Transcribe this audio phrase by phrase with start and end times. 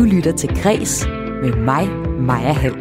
[0.00, 1.06] Du lytter til Græs
[1.42, 1.88] med mig,
[2.20, 2.74] Maja Hall.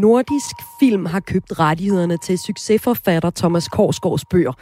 [0.00, 4.52] Nordisk Film har købt rettighederne til succesforfatter Thomas Korsgaards bøger.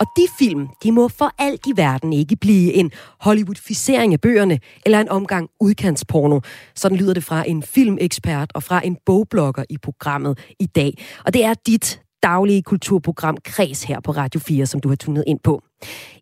[0.00, 4.58] Og de film, de må for alt i verden ikke blive en Hollywoodficering af bøgerne
[4.86, 6.40] eller en omgang udkantsporno.
[6.74, 10.92] Sådan lyder det fra en filmekspert og fra en bogblogger i programmet i dag.
[11.24, 15.24] Og det er dit daglige kulturprogram Kreds her på Radio 4, som du har tunet
[15.26, 15.62] ind på.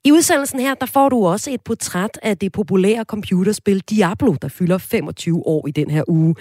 [0.04, 4.48] I udsendelsen her, der får du også et portræt af det populære computerspil Diablo, der
[4.48, 6.34] fylder 25 år i den her uge.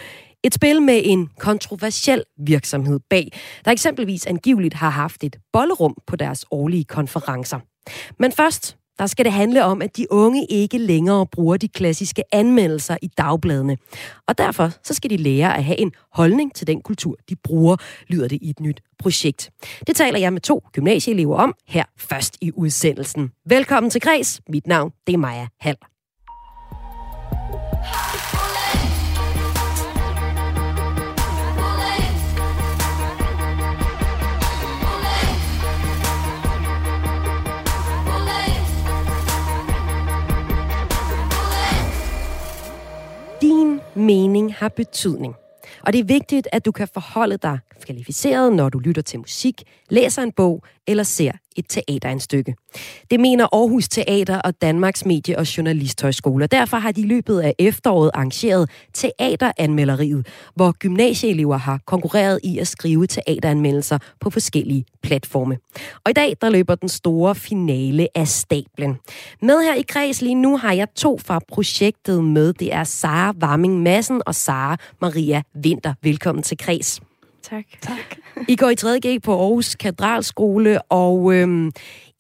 [0.46, 3.32] Et spil med en kontroversiel virksomhed bag,
[3.66, 7.60] der eksempelvis angiveligt har haft et bollerum på deres årlige konferencer.
[8.20, 12.24] Men først, der skal det handle om, at de unge ikke længere bruger de klassiske
[12.32, 13.78] anmeldelser i dagbladene.
[14.28, 17.76] Og derfor så skal de lære at have en holdning til den kultur, de bruger,
[18.08, 19.52] lyder det i et nyt projekt.
[19.88, 23.32] Det taler jeg med to gymnasieelever om her først i udsendelsen.
[23.46, 24.42] Velkommen til Græs.
[24.50, 25.78] Mit navn det er Maja Hall.
[43.96, 45.36] Mening har betydning.
[45.82, 49.64] Og det er vigtigt, at du kan forholde dig kvalificeret, når du lytter til musik,
[49.90, 52.56] læser en bog eller ser et teaterindstykke.
[53.12, 56.48] Det mener Aarhus Teater og Danmarks Medie- og Journalisthøjskole.
[56.48, 62.68] Derfor har de i løbet af efteråret arrangeret teateranmelderiet, hvor gymnasieelever har konkurreret i at
[62.68, 65.58] skrive teateranmeldelser på forskellige platforme.
[66.06, 68.96] Og i dag der løber den store finale af stablen.
[69.42, 72.54] Med her i kreds lige nu har jeg to fra projektet med.
[72.54, 75.94] Det er Sara Warming Madsen og Sara Maria Vinter.
[76.04, 77.02] Velkommen til kreds.
[77.50, 77.66] Tak.
[77.82, 78.18] tak.
[78.48, 81.72] I går i 3.G på Aarhus Katedralskole, og øhm,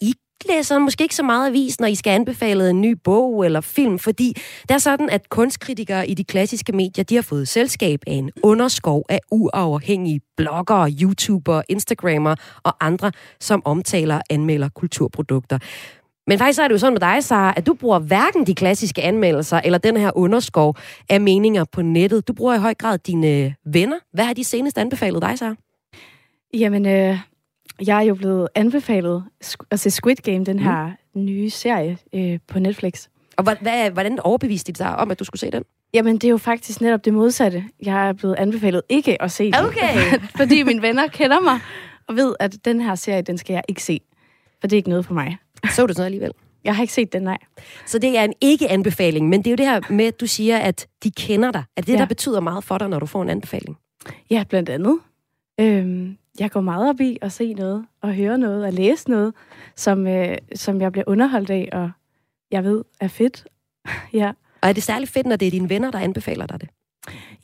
[0.02, 0.14] I
[0.50, 4.00] læser måske ikke så meget avis, når I skal anbefale en ny bog eller film,
[4.00, 8.14] fordi det er sådan, at kunstkritikere i de klassiske medier, de har fået selskab af
[8.14, 15.60] en underskov af uafhængige bloggere, YouTubere, Instagrammer og andre, som omtaler og anmelder kulturprodukter.
[16.28, 19.02] Men faktisk er det jo sådan med dig, Sara, at du bruger hverken de klassiske
[19.02, 20.76] anmeldelser eller den her underskov
[21.10, 22.28] af meninger på nettet.
[22.28, 23.98] Du bruger i høj grad dine venner.
[24.14, 25.56] Hvad har de senest anbefalet dig, Sara?
[26.54, 27.18] Jamen, øh,
[27.88, 29.24] jeg er jo blevet anbefalet
[29.72, 30.86] at se Squid Game, den her
[31.16, 31.26] mm.
[31.26, 33.08] nye serie øh, på Netflix.
[33.38, 35.64] Og hvad, hvordan overbeviste de dig om, at du skulle se den?
[35.94, 37.64] Jamen, det er jo faktisk netop det modsatte.
[37.84, 39.66] Jeg er blevet anbefalet ikke at se den.
[39.66, 40.20] Okay.
[40.40, 41.60] fordi mine venner kender mig
[42.08, 44.00] og ved, at den her serie, den skal jeg ikke se.
[44.62, 45.38] For det er ikke noget for mig.
[45.70, 46.32] Så du sådan alligevel?
[46.64, 47.38] Jeg har ikke set den, nej.
[47.86, 50.58] Så det er en ikke-anbefaling, men det er jo det her med, at du siger,
[50.58, 51.64] at de kender dig.
[51.78, 51.98] Er det ja.
[51.98, 53.78] der betyder meget for dig, når du får en anbefaling?
[54.30, 55.00] Ja, blandt andet.
[55.60, 59.34] Øhm, jeg går meget op i at se noget, og høre noget, og læse noget,
[59.76, 61.92] som, øh, som jeg bliver underholdt af, og
[62.52, 63.48] jeg ved er fedt.
[64.14, 64.32] ja.
[64.62, 66.70] Og er det særligt fedt, når det er dine venner, der anbefaler dig det?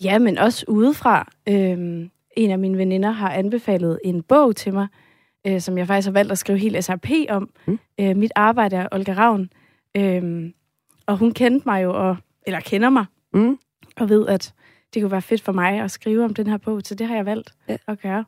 [0.04, 1.32] Ja, men også udefra.
[1.50, 4.88] Øhm, en af mine veninder har anbefalet en bog til mig,
[5.48, 7.50] øh, som jeg faktisk har valgt at skrive helt SRP om.
[7.66, 7.80] Mm.
[8.00, 9.50] Øh, mit arbejde er Olga Ravn,
[9.98, 10.52] øh,
[11.06, 13.58] og hun kendte mig jo, og, eller kender mig, mm.
[13.96, 14.54] og ved, at
[14.94, 17.16] det kunne være fedt for mig at skrive om den her bog, så det har
[17.16, 17.78] jeg valgt ja.
[17.88, 18.26] at gøre.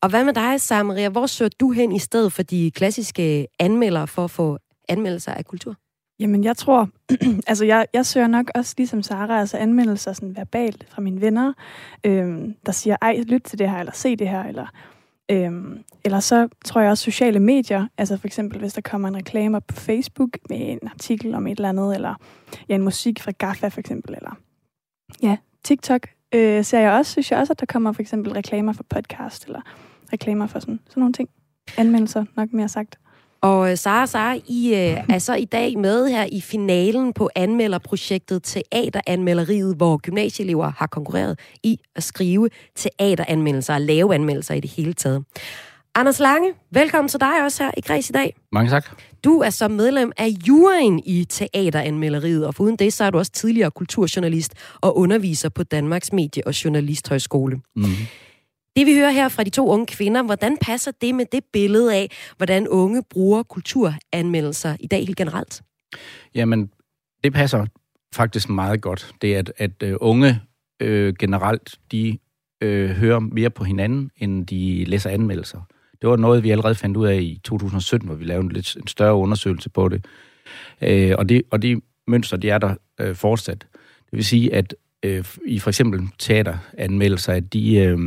[0.00, 1.08] Og hvad med dig, Samaria?
[1.08, 4.58] Hvor søger du hen i stedet for de klassiske anmeldere for at få
[4.88, 5.76] anmeldelser af kultur?
[6.18, 6.88] Jamen, jeg tror,
[7.50, 11.52] altså jeg, jeg søger nok også ligesom Sara, altså anmeldelser sådan verbalt fra mine venner,
[12.04, 14.66] øhm, der siger, ej, lyt til det her, eller se det her, eller
[15.30, 19.16] Øhm, eller så tror jeg også sociale medier, altså for eksempel hvis der kommer en
[19.16, 22.14] reklame på Facebook med en artikel om et eller andet, eller
[22.68, 24.38] ja, en musik fra GAFA for eksempel, eller
[25.22, 28.72] ja, TikTok øh, ser jeg også, synes jeg også, at der kommer for eksempel reklamer
[28.72, 29.60] for podcast, eller
[30.12, 31.28] reklamer for sådan, sådan nogle ting.
[31.76, 32.98] Anmeldelser, nok mere sagt.
[33.46, 37.30] Og øh, Sara, Sara, I øh, er så i dag med her i finalen på
[37.34, 44.70] anmelderprojektet Teateranmelderiet, hvor gymnasieelever har konkurreret i at skrive teateranmeldelser og lave anmeldelser i det
[44.70, 45.24] hele taget.
[45.94, 48.36] Anders Lange, velkommen til dig også her i Græs i dag.
[48.52, 49.02] Mange tak.
[49.24, 53.32] Du er som medlem af juryen i Teateranmelderiet, og foruden det, så er du også
[53.32, 57.56] tidligere kulturjournalist og underviser på Danmarks Medie- og Journalisthøjskole.
[57.76, 57.92] Mm-hmm.
[58.76, 61.94] Det vi hører her fra de to unge kvinder, hvordan passer det med det billede
[61.94, 65.62] af, hvordan unge bruger kulturanmeldelser i dag helt generelt?
[66.34, 66.70] Jamen,
[67.24, 67.66] det passer
[68.14, 69.14] faktisk meget godt.
[69.22, 70.40] Det er, at, at øh, unge
[70.80, 72.18] øh, generelt, de
[72.60, 75.60] øh, hører mere på hinanden, end de læser anmeldelser.
[76.00, 78.76] Det var noget, vi allerede fandt ud af i 2017, hvor vi lavede en lidt
[78.76, 80.06] en større undersøgelse på det.
[80.82, 83.66] Øh, og, det og de mønster, de er der øh, fortsat.
[84.10, 87.98] Det vil sige, at øh, i for eksempel teateranmeldelser, at de, øh,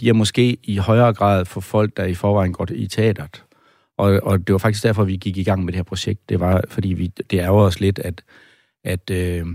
[0.00, 3.44] de er måske i højere grad for folk, der i forvejen går i teateret.
[3.98, 6.28] Og, og det var faktisk derfor, vi gik i gang med det her projekt.
[6.28, 8.22] Det var, fordi vi, det ærger os lidt, at,
[8.84, 9.46] at øh,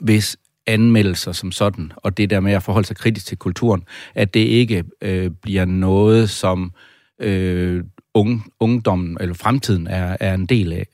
[0.00, 0.36] hvis
[0.66, 4.40] anmeldelser som sådan, og det der med at forholde sig kritisk til kulturen, at det
[4.40, 6.72] ikke øh, bliver noget, som
[7.20, 10.86] øh, unge, ungdommen eller fremtiden er, er en del af.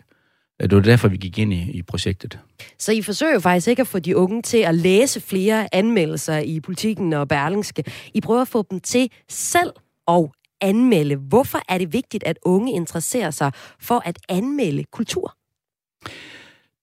[0.60, 2.38] Det var derfor, vi gik ind i, i projektet.
[2.78, 6.38] Så I forsøger jo faktisk ikke at få de unge til at læse flere anmeldelser
[6.38, 7.84] i politikken og Berlingske.
[8.14, 9.70] I prøver at få dem til selv
[10.08, 10.28] at
[10.60, 11.16] anmelde.
[11.16, 15.36] Hvorfor er det vigtigt, at unge interesserer sig for at anmelde kultur?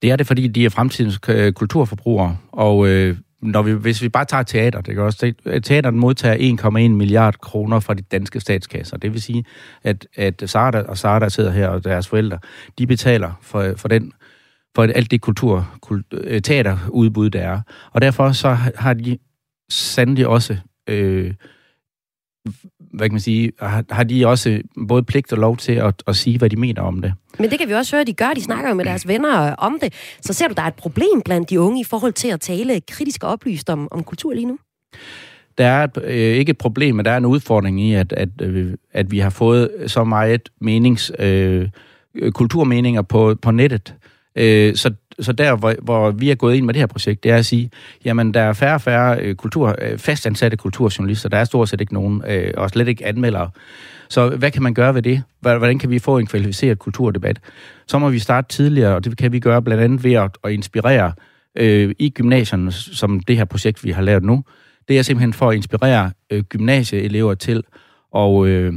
[0.01, 4.09] Det er det, fordi de er fremtidens øh, kulturforbrugere, og øh, når vi, hvis vi
[4.09, 5.33] bare tager teater, det kan også,
[5.63, 8.97] teateren modtager 1,1 milliard kroner fra de danske statskasser.
[8.97, 9.45] Det vil sige,
[9.83, 12.39] at, at Sara og Sara, der sidder her, og deres forældre,
[12.77, 14.13] de betaler for, for den
[14.75, 17.61] for alt det kultur, kult, øh, teaterudbud, der er.
[17.91, 19.17] Og derfor så har de
[19.69, 20.57] sandelig også
[20.89, 21.33] øh,
[22.93, 26.15] hvad kan man sige, har, har de også både pligt og lov til at, at
[26.15, 27.13] sige, hvad de mener om det.
[27.39, 28.33] Men det kan vi også høre, de gør.
[28.35, 29.93] De snakker jo med deres venner om det.
[30.21, 32.81] Så ser du, der er et problem blandt de unge i forhold til at tale
[32.81, 34.57] kritisk og oplyst om, om kultur lige nu?
[35.57, 38.29] Der er et, øh, ikke et problem, men der er en udfordring i, at, at,
[38.41, 41.69] øh, at vi har fået så meget menings, øh,
[42.31, 43.95] kulturmeninger på, på nettet.
[43.95, 47.23] Øh, Øh, så så der, hvor, hvor vi er gået ind med det her projekt,
[47.23, 47.71] det er at sige,
[48.05, 51.29] jamen, der er færre og færre øh, kultur, øh, fastansatte kulturjournalister.
[51.29, 53.49] Der er stort set ikke nogen, øh, og slet ikke anmeldere.
[54.09, 55.23] Så hvad kan man gøre ved det?
[55.39, 57.39] Hvordan kan vi få en kvalificeret kulturdebat?
[57.87, 60.51] Så må vi starte tidligere, og det kan vi gøre blandt andet ved at, at
[60.51, 61.13] inspirere
[61.55, 64.43] øh, i gymnasierne, som det her projekt, vi har lavet nu.
[64.87, 67.63] Det er simpelthen for at inspirere øh, gymnasieelever til
[68.15, 68.73] at, øh,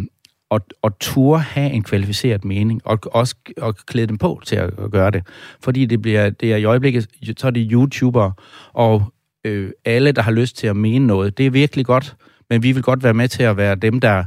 [0.50, 4.70] og, og turde have en kvalificeret mening, og også og klæde dem på til at,
[4.79, 5.26] at gøre det.
[5.61, 7.06] Fordi det bliver, det er i øjeblikket,
[7.37, 8.31] så er det YouTuber,
[8.73, 9.12] og
[9.44, 11.38] øh, alle, der har lyst til at mene noget.
[11.38, 12.17] Det er virkelig godt,
[12.50, 14.25] men vi vil godt være med til at være dem, der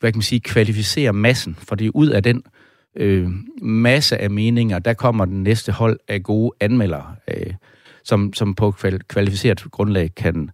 [0.00, 2.42] hvad kan man sige, kvalificerer massen, fordi ud af den
[2.96, 3.28] øh,
[3.62, 7.54] masse af meninger, der kommer den næste hold af gode anmeldere, øh,
[8.04, 8.74] som, som på
[9.08, 10.50] kvalificeret grundlag kan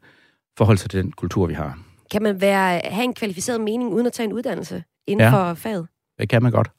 [0.59, 1.86] forholde sig til den kultur, vi har.
[2.11, 5.55] Kan man være, have en kvalificeret mening uden at tage en uddannelse inden ja, for
[5.55, 5.87] faget?
[6.19, 6.71] det kan man godt.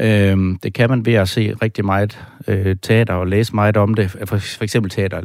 [0.00, 3.94] Øhm, det kan man ved at se rigtig meget øh, teater og læse meget om
[3.94, 4.10] det.
[4.10, 5.22] For, for eksempel teater.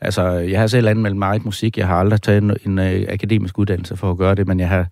[0.00, 1.78] Altså, jeg har selv anmeldt meget musik.
[1.78, 4.68] Jeg har aldrig taget en, en øh, akademisk uddannelse for at gøre det, men jeg
[4.68, 4.86] har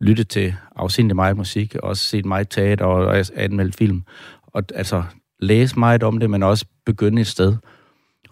[0.00, 4.02] lyttet til afsindelig meget musik, og også set meget teater og, og anmeldt film.
[4.46, 5.02] Og altså,
[5.40, 7.56] læse meget om det, men også begynde et sted.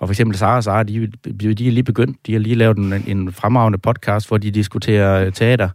[0.01, 1.07] Og for eksempel Sara og Sara, de,
[1.41, 2.27] de er lige begyndt.
[2.27, 5.69] De har lige lavet en, en fremragende podcast, hvor de diskuterer øh, teater.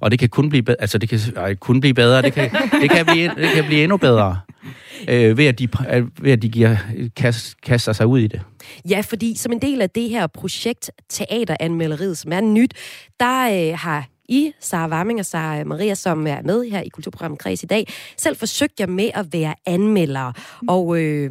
[0.00, 0.80] Og det kan kun blive bedre.
[0.80, 2.22] Altså, det kan ej, kun blive bedre.
[2.22, 2.50] Det kan,
[2.82, 4.40] det kan, blive, det kan blive endnu bedre.
[5.08, 6.76] Øh, ved, at de, øh, ved at de giver,
[7.16, 8.40] kast, kaster sig ud i det.
[8.90, 12.74] Ja, fordi som en del af det her projekt Teateranmelderiet, som er nyt,
[13.20, 17.40] der øh, har i, Sara Warming og Sara Maria, som er med her i Kulturprogrammet
[17.40, 17.86] Kreds i dag,
[18.16, 20.32] selv forsøgt jer med at være anmeldere.
[20.68, 21.30] Og øh,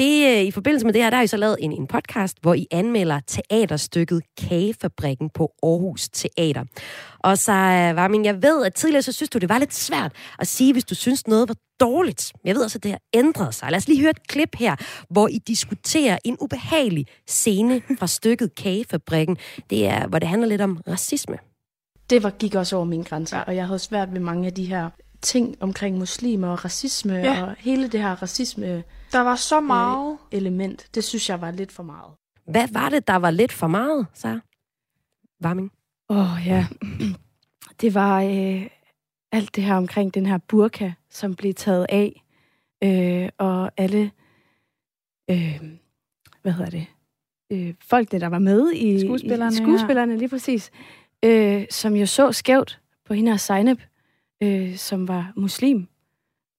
[0.00, 2.36] det, øh, I forbindelse med det her, der har I så lavet en, en podcast,
[2.42, 6.64] hvor I anmelder teaterstykket Kagefabrikken på Aarhus Teater.
[7.18, 7.52] Og så,
[7.94, 10.84] Varmin, jeg ved, at tidligere så synes du, det var lidt svært at sige, hvis
[10.84, 12.32] du synes noget var dårligt.
[12.44, 13.70] Jeg ved også, at det har ændret sig.
[13.70, 14.76] Lad os lige høre et klip her,
[15.10, 19.36] hvor I diskuterer en ubehagelig scene fra stykket Kagefabrikken.
[19.70, 21.36] Det er, hvor det handler lidt om racisme.
[22.10, 24.64] Det var, gik også over min grænse, og jeg havde svært ved mange af de
[24.64, 24.90] her
[25.22, 27.42] ting omkring muslimer og racisme, ja.
[27.42, 30.18] og hele det her racisme der var så meget.
[30.32, 30.88] Øh, element.
[30.94, 32.12] Det synes jeg var lidt for meget.
[32.44, 34.40] Hvad var det, der var lidt for meget, så?
[35.40, 35.72] Varming?
[36.08, 36.66] Åh, oh, ja.
[37.80, 38.66] Det var øh,
[39.32, 42.24] alt det her omkring den her burka, som blev taget af.
[42.84, 44.10] Øh, og alle,
[45.30, 45.60] øh,
[46.42, 46.86] hvad hedder det,
[47.52, 50.18] øh, folk, der var med i skuespillerne, i, skuespillerne ja.
[50.18, 50.70] lige præcis,
[51.24, 53.78] øh, som jo så skævt på hende her Seinab,
[54.42, 55.88] øh, som var muslim.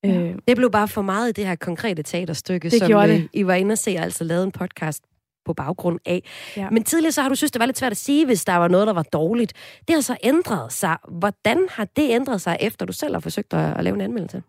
[0.03, 0.09] Ja.
[0.09, 3.09] Øh, det blev bare for meget i det her konkrete teaterstykke, det som det.
[3.09, 5.03] Øh, I var inde og se, altså lavet en podcast
[5.45, 6.23] på baggrund af.
[6.57, 6.69] Ja.
[6.69, 8.67] Men tidligere så har du synes, det var lidt svært at sige, hvis der var
[8.67, 9.53] noget, der var dårligt.
[9.87, 10.97] Det har så ændret sig.
[11.07, 14.43] Hvordan har det ændret sig, efter du selv har forsøgt at, at lave en anmeldelse?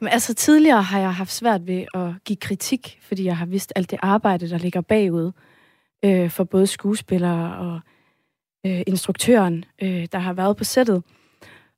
[0.00, 3.72] Men altså tidligere har jeg haft svært ved at give kritik, fordi jeg har vidst
[3.76, 5.32] alt det arbejde, der ligger bagud
[6.04, 7.80] øh, for både skuespillere og
[8.66, 11.02] øh, instruktøren, øh, der har været på sættet.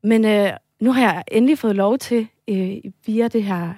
[0.02, 0.50] Men øh,
[0.80, 3.74] nu har jeg endelig fået lov til, øh, via det her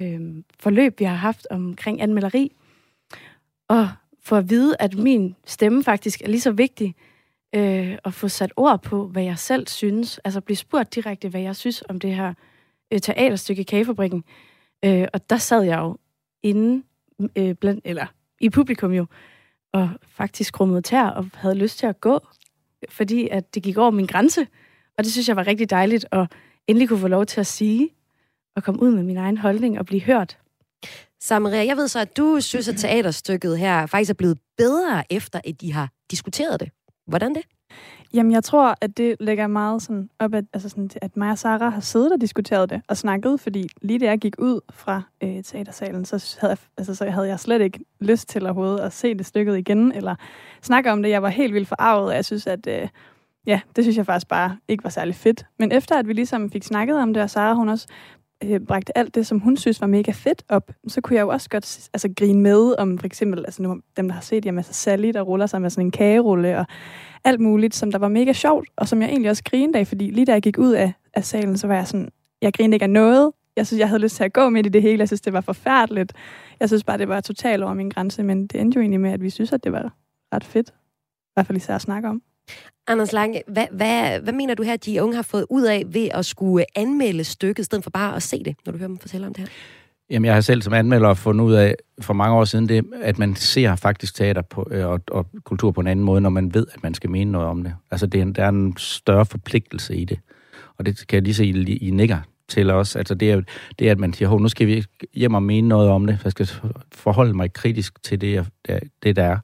[0.00, 2.52] øh, forløb, vi har haft omkring anmelderi,
[3.68, 3.88] og
[4.22, 6.94] få at vide, at min stemme faktisk er lige så vigtig,
[7.54, 11.40] øh, at få sat ord på, hvad jeg selv synes, altså blive spurgt direkte, hvad
[11.40, 12.34] jeg synes om det her
[12.92, 14.24] øh, teaterstykke Kagefabrikken.
[14.84, 15.96] Øh, og der sad jeg jo
[16.42, 16.82] inde
[17.36, 18.06] øh, blandt, eller
[18.40, 19.06] i publikum jo,
[19.72, 22.20] og faktisk krummede tær og havde lyst til at gå,
[22.88, 24.46] fordi at det gik over min grænse.
[24.98, 26.32] Og det synes jeg var rigtig dejligt at
[26.66, 27.88] endelig kunne få lov til at sige,
[28.56, 30.38] og komme ud med min egen holdning og blive hørt.
[31.20, 35.12] Så Maria, jeg ved så, at du synes, at teaterstykket her faktisk er blevet bedre,
[35.12, 36.70] efter at de har diskuteret det.
[37.06, 37.42] Hvordan det?
[38.14, 41.38] Jamen, jeg tror, at det lægger meget sådan op, at, altså sådan, at mig og
[41.38, 45.02] Sara har siddet og diskuteret det og snakket, fordi lige da jeg gik ud fra
[45.22, 48.92] øh, teatersalen, så havde, jeg, altså, så havde jeg slet ikke lyst til overhovedet at
[48.92, 50.14] se det stykket igen, eller
[50.62, 51.10] snakke om det.
[51.10, 52.88] Jeg var helt vildt forarvet, og jeg synes, at øh,
[53.46, 55.46] ja, det synes jeg faktisk bare ikke var særlig fedt.
[55.58, 57.86] Men efter at vi ligesom fik snakket om det, og Sara hun også
[58.44, 61.28] øh, bragte alt det, som hun synes var mega fedt op, så kunne jeg jo
[61.28, 64.58] også godt altså, grine med om for eksempel altså, nu, dem, der har set, jamen,
[64.58, 66.66] altså Sally, der ruller sig med sådan en kagerulle, og
[67.24, 70.10] alt muligt, som der var mega sjovt, og som jeg egentlig også grinede af, fordi
[70.10, 72.08] lige da jeg gik ud af, af salen, så var jeg sådan,
[72.42, 73.32] jeg grinede ikke af noget.
[73.56, 75.00] Jeg synes, jeg havde lyst til at gå midt i det hele.
[75.00, 76.12] Jeg synes, det var forfærdeligt.
[76.60, 79.10] Jeg synes bare, det var totalt over min grænse, men det endte jo egentlig med,
[79.10, 79.94] at vi synes, at det var
[80.34, 80.68] ret fedt.
[80.68, 82.22] I hvert fald især at snakke om.
[82.86, 85.84] Anders Lange, hvad, hvad, hvad mener du her, at de unge har fået ud af
[85.86, 88.88] ved at skulle anmelde stykket, i stedet for bare at se det, når du hører
[88.88, 89.48] dem fortælle om det her?
[90.10, 93.18] Jamen, jeg har selv som anmelder fundet ud af for mange år siden, det, at
[93.18, 96.54] man ser faktisk teater på, øh, og, og kultur på en anden måde, når man
[96.54, 97.74] ved, at man skal mene noget om det.
[97.90, 100.18] Altså, det er en, der er en større forpligtelse i det.
[100.78, 102.18] Og det kan jeg lige se, I, I nikker
[102.48, 102.96] til os.
[102.96, 103.42] Altså, det er,
[103.78, 104.84] det er, at man siger, nu skal vi
[105.14, 106.18] hjem og mene noget om det.
[106.24, 106.48] Jeg skal
[106.92, 108.46] forholde mig kritisk til det,
[109.02, 109.38] det der er.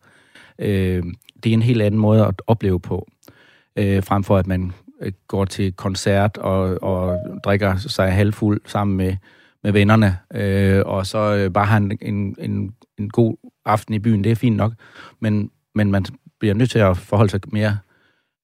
[0.59, 1.03] Øh,
[1.45, 3.09] det er en helt anden måde at opleve på,
[3.77, 8.97] øh, frem for at man øh, går til koncert og, og drikker sig halvfuld sammen
[8.97, 9.17] med
[9.65, 13.99] med vennerne, øh, og så øh, bare har en, en, en, en god aften i
[13.99, 14.73] byen, det er fint nok,
[15.21, 16.05] men, men man
[16.41, 17.79] bliver nødt til at forholde sig mere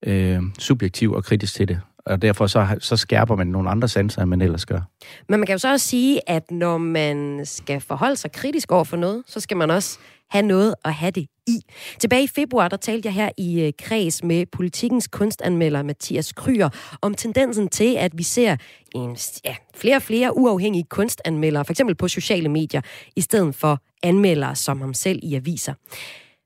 [0.06, 1.80] øh, subjektiv og kritisk til det.
[2.06, 4.80] Og derfor så, så skærper man nogle andre sanser, end man ellers gør.
[5.28, 8.84] Men man kan jo så også sige, at når man skal forholde sig kritisk over
[8.84, 9.98] for noget, så skal man også
[10.30, 11.60] have noget at have det i.
[11.98, 16.68] Tilbage i februar, der talte jeg her i øh, kreds med politikens kunstanmelder Mathias Kryer
[17.02, 18.56] om tendensen til, at vi ser
[18.94, 22.80] en, ja, flere og flere uafhængige kunstanmeldere, for eksempel på sociale medier,
[23.16, 25.74] i stedet for anmeldere som ham selv i aviser.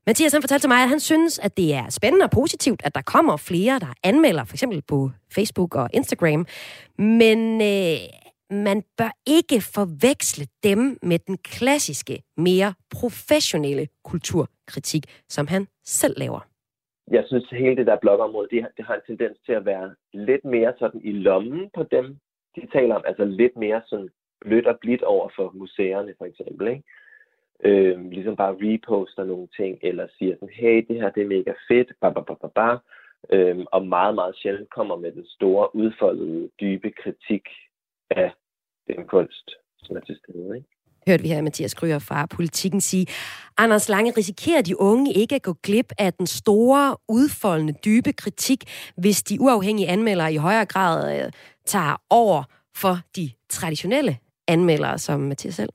[0.09, 2.95] Mathias han fortalte til mig, at han synes, at det er spændende og positivt, at
[2.95, 6.41] der kommer flere, der anmelder, for eksempel på Facebook og Instagram.
[6.97, 7.39] Men
[7.71, 7.97] øh,
[8.65, 15.03] man bør ikke forveksle dem med den klassiske, mere professionelle kulturkritik,
[15.35, 16.41] som han selv laver.
[17.11, 19.95] Jeg synes, at hele det der blogområde, det, det har en tendens til at være
[20.13, 22.05] lidt mere sådan i lommen på dem,
[22.55, 24.09] de taler om, altså lidt mere sådan
[24.41, 26.83] blødt og blidt over for museerne for eksempel, ikke?
[27.63, 31.53] Øh, ligesom bare reposter nogle ting, eller siger sådan, hey, det her det er mega
[31.67, 32.69] fedt, ba, ba, ba, ba, ba.
[33.33, 37.45] Øhm, og meget, meget sjældent kommer med den store, udfoldede, dybe kritik
[38.09, 38.31] af
[38.87, 39.51] den kunst,
[39.83, 40.55] som er til stede.
[40.57, 40.67] Ikke?
[41.07, 43.05] Hørte vi her Mathias Kryer fra Politikken sige.
[43.57, 48.63] Anders Lange, risikerer de unge ikke at gå glip af den store, udfoldende, dybe kritik,
[48.97, 51.31] hvis de uafhængige anmeldere i højere grad øh,
[51.65, 52.43] tager over
[52.75, 55.69] for de traditionelle anmeldere, som Mathias selv?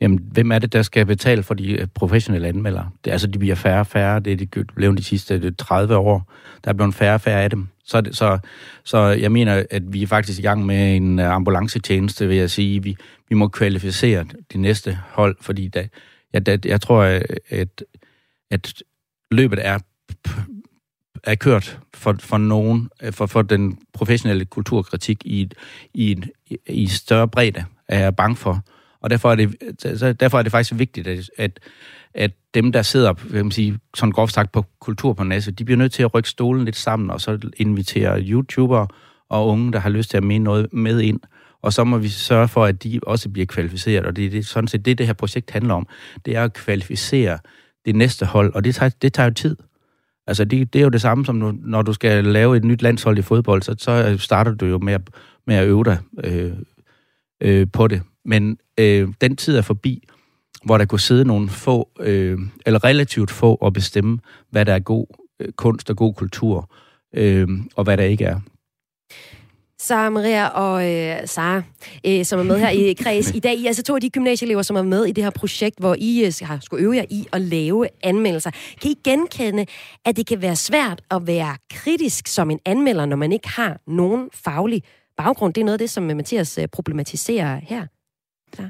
[0.00, 2.90] Jamen, hvem er det, der skal betale for de øh, professionelle anmeldere?
[3.04, 4.20] Det, altså, de bliver færre og færre.
[4.20, 6.32] Det er de blevet de sidste øh, 30 år.
[6.64, 7.68] Der er blevet færre og færre af dem.
[7.84, 8.38] Så, så,
[8.84, 12.50] så jeg mener, at vi er faktisk i gang med en øh, ambulancetjeneste, vil jeg
[12.50, 12.82] sige.
[12.82, 12.96] Vi,
[13.28, 15.88] vi må kvalificere de næste hold, fordi da,
[16.32, 17.02] jeg, da, jeg tror,
[17.50, 17.82] at,
[18.50, 18.82] at
[19.30, 19.78] løbet er
[21.26, 25.50] er kørt for, for nogen, for, for den professionelle kulturkritik i,
[25.94, 26.22] i,
[26.66, 28.64] i større bredde, er jeg bange for.
[29.04, 29.56] Og derfor er det,
[29.98, 31.60] så derfor er det faktisk vigtigt, at, at,
[32.14, 34.64] at dem, der sidder kan man sige, sådan groft sagt på
[35.24, 38.86] næse, de bliver nødt til at rykke stolen lidt sammen, og så invitere YouTubere
[39.28, 41.20] og unge, der har lyst til at mene noget med ind.
[41.62, 44.46] Og så må vi sørge for, at de også bliver kvalificeret, og det er det,
[44.46, 45.86] sådan set det, det her projekt handler om.
[46.24, 47.38] Det er at kvalificere
[47.84, 49.56] det næste hold, og det tager, det tager jo tid.
[50.26, 52.82] Altså, det, det er jo det samme som, nu, når du skal lave et nyt
[52.82, 55.00] landshold i fodbold, så, så starter du jo med at,
[55.46, 56.52] med at øve dig øh,
[57.40, 58.02] øh, på det.
[58.24, 60.08] Men øh, den tid er forbi,
[60.64, 64.18] hvor der kunne sidde nogle få, øh, eller relativt få, og bestemme,
[64.50, 65.06] hvad der er god
[65.40, 66.70] øh, kunst og god kultur,
[67.14, 68.40] øh, og hvad der ikke er.
[69.78, 71.62] Sara Maria og øh, Sara,
[72.06, 73.54] øh, som er med her i kreds i dag.
[73.54, 75.96] I er altså to af de gymnasieelever, som er med i det her projekt, hvor
[75.98, 78.50] I øh, har skulle øve jer i at lave anmeldelser.
[78.82, 79.66] Kan I genkende,
[80.04, 83.80] at det kan være svært at være kritisk som en anmelder, når man ikke har
[83.86, 84.82] nogen faglig
[85.16, 85.54] baggrund?
[85.54, 87.86] Det er noget af det, som Mathias øh, problematiserer her.
[88.58, 88.68] Ja.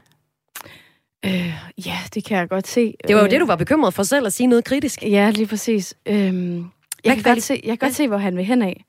[1.27, 1.55] Øh,
[1.87, 2.95] ja, det kan jeg godt se.
[3.09, 5.03] Det var jo øh, det, du var bekymret for selv, at sige noget kritisk.
[5.03, 5.95] Ja, lige præcis.
[6.07, 6.15] Øh,
[7.05, 8.85] jeg, kan godt se, jeg kan godt se, hvor han vil hen af.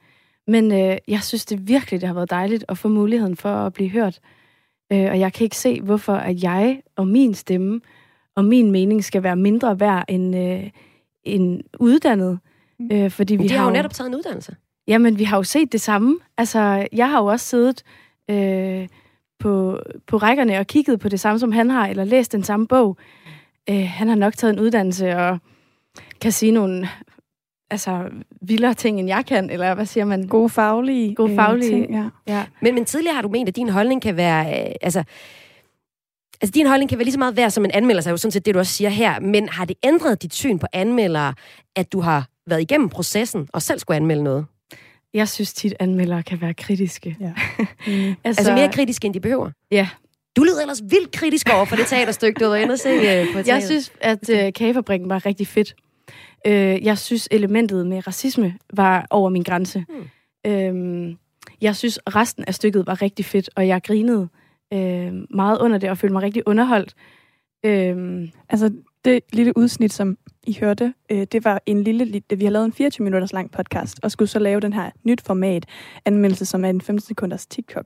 [0.47, 3.73] Men øh, jeg synes det virkelig, det har været dejligt at få muligheden for at
[3.73, 4.19] blive hørt.
[4.91, 7.81] Øh, og jeg kan ikke se, hvorfor at jeg og min stemme
[8.35, 10.69] og min mening skal være mindre værd end, øh,
[11.23, 12.39] end uddannet.
[12.79, 12.89] Mm.
[12.91, 14.55] Øh, fordi Men vi de har har jo netop taget en uddannelse.
[14.87, 16.19] Jamen, vi har jo set det samme.
[16.37, 17.83] Altså, jeg har jo også siddet
[18.29, 18.87] øh,
[19.39, 22.67] på, på rækkerne og kigget på det samme, som han har, eller læst den samme
[22.67, 22.97] bog.
[23.69, 25.37] Øh, han har nok taget en uddannelse og
[26.21, 26.89] kan sige nogle
[27.71, 28.09] altså,
[28.41, 30.27] vildere ting, end jeg kan, eller hvad siger man?
[30.27, 32.09] Gode faglige, Gode faglige- ting, ja.
[32.27, 32.45] Ja.
[32.61, 34.65] Men, men tidligere har du ment, at din holdning kan være...
[34.69, 35.03] Øh, altså,
[36.41, 38.17] altså, din holdning kan være lige så meget værd som en anmelder, så er jo
[38.17, 39.19] sådan set det, du også siger her.
[39.19, 41.33] Men har det ændret dit syn på anmeldere,
[41.75, 44.45] at du har været igennem processen og selv skulle anmelde noget?
[45.15, 47.17] Jeg synes tit, anmeldere kan være kritiske.
[47.19, 47.25] Ja.
[47.89, 49.51] altså, Altså mere kritisk, end de behøver?
[49.71, 49.89] Ja.
[50.35, 53.27] Du lyder ellers vildt kritisk over for det teaterstykke, du var inde og se øh,
[53.27, 53.53] på teater.
[53.53, 55.75] Jeg synes, at øh, kagefabrikken var rigtig fedt.
[56.47, 59.85] Øh, jeg synes, elementet med racisme var over min grænse.
[59.89, 60.51] Hmm.
[60.51, 61.15] Øh,
[61.61, 64.27] jeg synes, resten af stykket var rigtig fedt, og jeg grinede
[64.73, 66.93] øh, meget under det, og følte mig rigtig underholdt.
[67.65, 68.71] Øh, Altså,
[69.05, 70.17] det lille udsnit, som
[70.47, 73.99] i hørte, øh, det var en lille, vi har lavet en 24 minutters lang podcast,
[74.03, 75.65] og skulle så lave den her nyt format
[76.05, 77.85] anmeldelse, som er en 15 sekunders TikTok.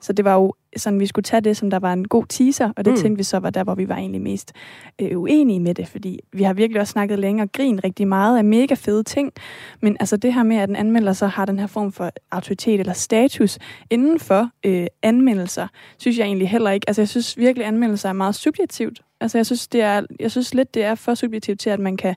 [0.00, 2.72] Så det var jo sådan, vi skulle tage det, som der var en god teaser,
[2.76, 2.96] og det Mm.
[2.98, 4.52] tænkte vi så var der, hvor vi var egentlig mest
[4.98, 8.38] øh, uenige med det, fordi vi har virkelig også snakket længe og grin rigtig meget
[8.38, 9.32] af mega fede ting,
[9.80, 12.80] men altså det her med, at en anmelder så har den her form for autoritet
[12.80, 13.58] eller status
[13.90, 15.66] inden for øh, anmeldelser,
[15.98, 16.88] synes jeg egentlig heller ikke.
[16.88, 19.00] Altså jeg synes virkelig, at anmeldelser er meget subjektivt.
[19.20, 21.96] Altså jeg synes, det er, jeg synes lidt, det er for subjektivt til, at man
[21.96, 22.14] kan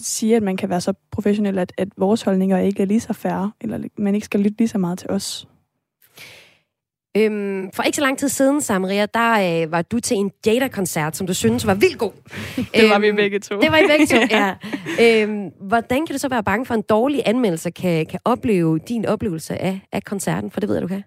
[0.00, 3.12] sige, at man kan være så professionel, at, at vores holdninger ikke er lige så
[3.12, 5.48] færre, eller man ikke skal lytte lige så meget til os.
[7.16, 11.16] Øhm, for ikke så lang tid siden, Samaria, der øh, var du til en Jada-koncert,
[11.16, 12.12] som du synes var vildt god.
[12.74, 13.60] Det var Øhm, vi begge to.
[13.60, 14.54] Det var I begge to, ja.
[15.00, 18.78] Øhm, hvordan kan du så være bange for, at en dårlig anmeldelse kan, kan opleve
[18.78, 20.50] din oplevelse af, af koncerten?
[20.50, 21.02] For det ved jeg, du kan.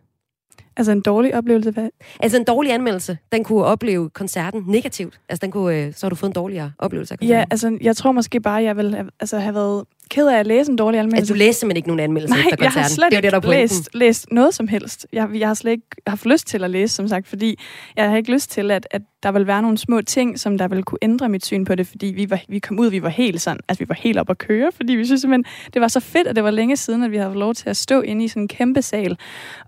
[0.77, 1.71] Altså en dårlig oplevelse.
[1.71, 1.89] Hvad?
[2.19, 5.19] Altså en dårlig anmeldelse, den kunne opleve koncerten negativt.
[5.29, 7.37] Altså den kunne, øh, så har du fået en dårligere oplevelse af koncerten.
[7.39, 10.47] Ja, altså jeg tror måske bare, jeg vil have, altså, have været ked af at
[10.47, 11.21] læse en dårlig anmeldelse.
[11.21, 12.81] Altså du læste simpelthen ikke nogen anmeldelse Nej, efter jeg koncerten.
[12.81, 15.07] har slet det var det, der ikke læst, læst noget som helst.
[15.13, 17.59] Jeg, jeg har slet ikke haft lyst til at læse, som sagt, fordi
[17.95, 20.67] jeg har ikke lyst til, at, at der vil være nogle små ting, som der
[20.67, 23.09] vil kunne ændre mit syn på det, fordi vi, var, vi kom ud, vi var
[23.09, 25.87] helt sådan, altså vi var helt op at køre, fordi vi synes simpelthen, det var
[25.87, 28.25] så fedt, at det var længe siden, at vi havde lov til at stå inde
[28.25, 29.17] i sådan en kæmpe sal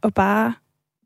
[0.02, 0.54] og bare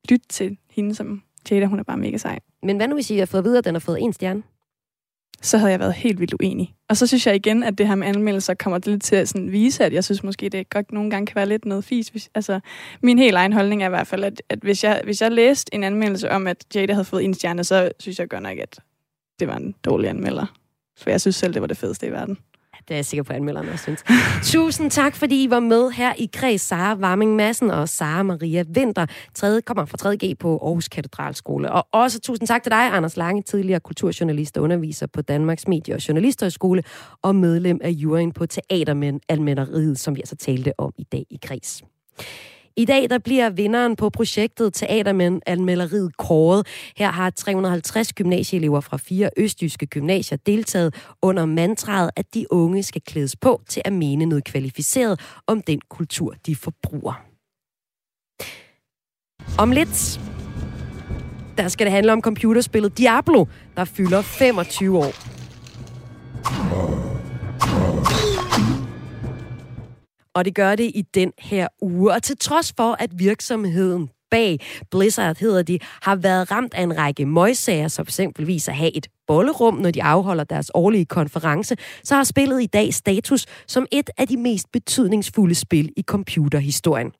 [0.09, 2.39] lytte til hende, som Jada, hun er bare mega sej.
[2.63, 4.43] Men hvad nu, hvis I har fået videre, at den har fået en stjerne?
[5.41, 6.73] Så havde jeg været helt vildt uenig.
[6.89, 9.51] Og så synes jeg igen, at det her med anmeldelser kommer lidt til at sådan
[9.51, 12.07] vise, at jeg synes måske, det godt nogle gange kan være lidt noget fis.
[12.07, 12.59] Hvis, altså,
[13.01, 15.75] min helt egen holdning er i hvert fald, at, at hvis, jeg, hvis jeg læste
[15.75, 18.79] en anmeldelse om, at Jada havde fået en stjerne, så synes jeg godt nok, at
[19.39, 20.45] det var en dårlig anmelder.
[20.97, 22.37] For jeg synes selv, det var det fedeste i verden.
[22.91, 24.03] Det er jeg sikker på, at anmelderen også synes.
[24.53, 26.61] Tusind tak, fordi I var med her i Kreds.
[26.61, 31.71] Sara Warming Madsen og Sara Maria Vinter, tredje, kommer fra 3G på Aarhus Katedralskole.
[31.71, 35.95] Og også tusind tak til dig, Anders Lange, tidligere kulturjournalist og underviser på Danmarks Medie-
[35.95, 36.83] og Journalisterhøjskole,
[37.21, 41.39] og medlem af juryen på Teatermænd Almænderiet, som vi altså talte om i dag i
[41.43, 41.83] Kreds.
[42.77, 46.67] I dag der bliver vinderen på projektet Teatermænd Anmelderiet kåret.
[46.97, 53.01] Her har 350 gymnasieelever fra fire østjyske gymnasier deltaget under mantraet, at de unge skal
[53.01, 57.21] klædes på til at mene noget kvalificeret om den kultur, de forbruger.
[59.57, 60.19] Om lidt,
[61.57, 63.45] der skal det handle om computerspillet Diablo,
[63.77, 65.13] der fylder 25 år.
[70.35, 72.13] Og det gør det i den her uge.
[72.13, 74.59] Og til trods for, at virksomheden bag
[74.91, 79.07] Blizzard, hedder de, har været ramt af en række møgssager, som eksempelvis at have et
[79.27, 84.09] bollerum, når de afholder deres årlige konference, så har spillet i dag status som et
[84.17, 87.11] af de mest betydningsfulde spil i computerhistorien.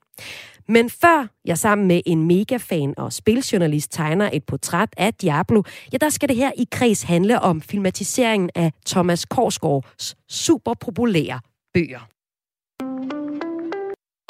[0.68, 5.96] Men før jeg sammen med en megafan og spiljournalist tegner et portræt af Diablo, ja,
[5.96, 11.40] der skal det her i kreds handle om filmatiseringen af Thomas Korsgaards superpopulære
[11.74, 12.08] bøger.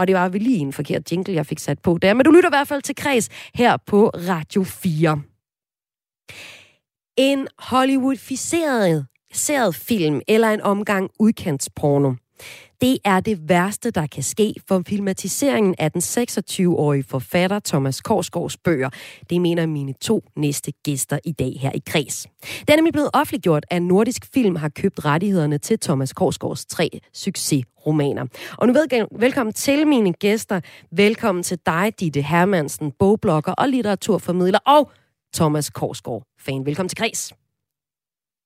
[0.03, 2.15] Og det var vel lige en forkert jingle, jeg fik sat på der.
[2.15, 5.23] Men du lytter i hvert fald til Kreds her på Radio 4.
[7.17, 12.15] En Hollywood-ficeret seret film eller en omgang udkantsporno.
[12.83, 18.57] Det er det værste, der kan ske for filmatiseringen af den 26-årige forfatter Thomas Korsgaards
[18.57, 18.90] bøger.
[19.31, 22.27] Det mener mine to næste gæster i dag her i Kreds.
[22.40, 27.01] Det er nemlig blevet offentliggjort, at Nordisk Film har købt rettighederne til Thomas Korsgaards tre
[27.12, 28.27] succesromaner.
[28.59, 28.75] Og nu
[29.18, 30.61] velkommen til mine gæster.
[30.92, 34.90] Velkommen til dig, Ditte Hermansen, bogblogger og litteraturformidler, og
[35.35, 36.66] Thomas Korsgaard, fan.
[36.66, 37.33] Velkommen til Kreds.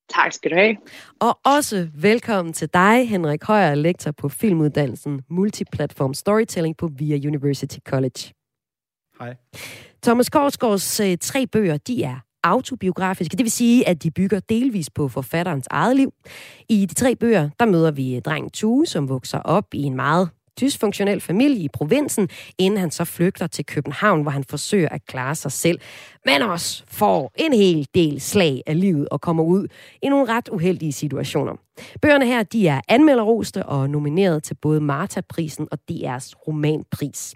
[0.09, 0.77] Tak skal du have.
[1.21, 7.79] Og også velkommen til dig, Henrik Højer, lektor på filmuddannelsen Multiplatform Storytelling på VIA University
[7.89, 8.33] College.
[9.21, 9.35] Hej.
[10.03, 13.37] Thomas Korsgaards øh, tre bøger, de er autobiografiske.
[13.37, 16.13] Det vil sige, at de bygger delvis på forfatterens eget liv.
[16.69, 20.31] I de tre bøger, der møder vi drengen Tue, som vokser op i en meget
[20.61, 25.35] dysfunktionel familie i provinsen, inden han så flygter til København, hvor han forsøger at klare
[25.35, 25.81] sig selv,
[26.27, 29.69] men også får en hel del slag af livet og kommer ud
[30.03, 31.53] i nogle ret uheldige situationer.
[32.03, 37.35] Bøgerne her, de er anmelderoste og nomineret til både Marta-prisen og DR's romanpris.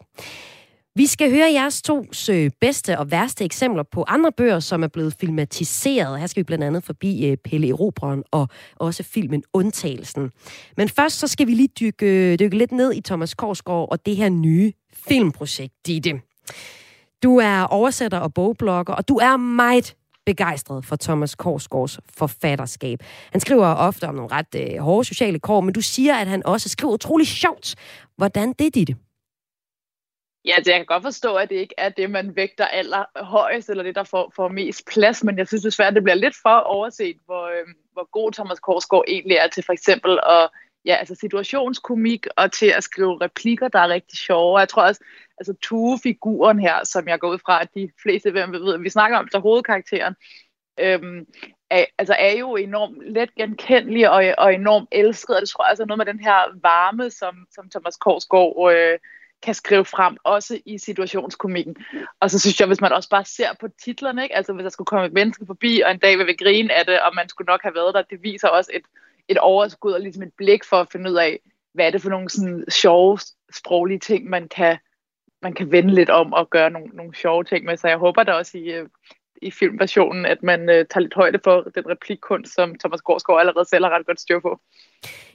[0.94, 4.88] Vi skal høre jeres tos øh, bedste og værste eksempler på andre bøger, som er
[4.88, 6.20] blevet filmatiseret.
[6.20, 10.31] Her skal vi blandt andet forbi øh, Pelle Erobreren og også filmen Undtagelsen.
[10.76, 14.07] Men først så skal vi lige dykke, øh, dykke lidt ned i Thomas Korsgaard og
[14.07, 16.20] det her nye filmprojekt, Ditte.
[17.22, 19.94] Du er oversætter og bogblogger, og du er meget
[20.26, 22.98] begejstret for Thomas Korsgaards forfatterskab.
[23.33, 26.46] Han skriver ofte om nogle ret øh, hårde sociale kår, men du siger, at han
[26.46, 27.74] også skriver utrolig sjovt.
[28.16, 28.96] Hvordan det, Ditte?
[30.44, 33.83] Ja, det, jeg kan godt forstå, at det ikke er det, man vægter allerhøjest, eller
[33.83, 36.57] det, der får, får mest plads, men jeg synes desværre, at det bliver lidt for
[36.57, 40.50] overset, hvor, øh, hvor god Thomas Korsgaard egentlig er til for eksempel at
[40.85, 44.59] ja, altså situationskomik og til at skrive replikker, der er rigtig sjove.
[44.59, 45.05] Jeg tror også,
[45.38, 49.18] altså Tue-figuren her, som jeg går ud fra, at de fleste hvem ved, vi snakker
[49.18, 50.14] om, så hovedkarakteren,
[50.81, 51.26] øhm,
[51.70, 55.70] er, altså er jo enormt let genkendelig og, og enormt elsket, og det tror jeg
[55.70, 58.98] altså er noget med den her varme, som, som Thomas Korsgaard øh,
[59.42, 61.76] kan skrive frem, også i situationskomikken.
[62.20, 64.37] Og så synes jeg, hvis man også bare ser på titlerne, ikke?
[64.37, 66.87] altså hvis der skulle komme et menneske forbi, og en dag vil vi grine af
[66.87, 68.83] det, og man skulle nok have været der, det viser også et,
[69.29, 71.40] et overskud og ligesom et blik for at finde ud af,
[71.72, 73.18] hvad er det for nogle sådan sjove,
[73.53, 74.79] sproglige ting, man kan,
[75.42, 77.76] man kan vende lidt om og gøre nogle, nogle sjove ting med.
[77.76, 78.88] Så jeg håber da også i, øh,
[79.42, 83.68] i filmversionen, at man øh, tager lidt højde for den replikkunst, som Thomas Gårdsgaard allerede
[83.68, 84.61] selv har ret godt styr på.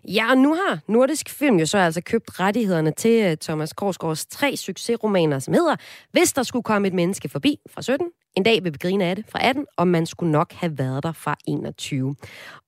[0.04, 4.26] Ja, og nu har Nordisk Film jo så altså købt rettighederne til øh, Thomas Korsgaards
[4.26, 5.76] tre succesromaner, som hedder
[6.12, 9.16] Hvis der skulle komme et menneske forbi fra 17, en dag vil vi grine af
[9.16, 12.16] det fra 18, og man skulle nok have været der fra 21.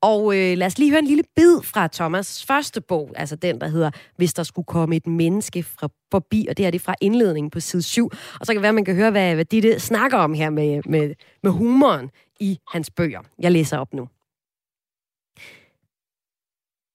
[0.01, 3.62] Og øh, lad os lige høre en lille bid fra Thomas' første bog, altså den,
[3.62, 6.95] der hedder Hvis der skulle komme et menneske fra, forbi, og det er det fra
[7.01, 8.10] indledningen på side 7.
[8.39, 10.49] Og så kan det være, at man kan høre, hvad, hvad Ditte snakker om her
[10.49, 13.21] med, med, med humoren i hans bøger.
[13.39, 14.08] Jeg læser op nu.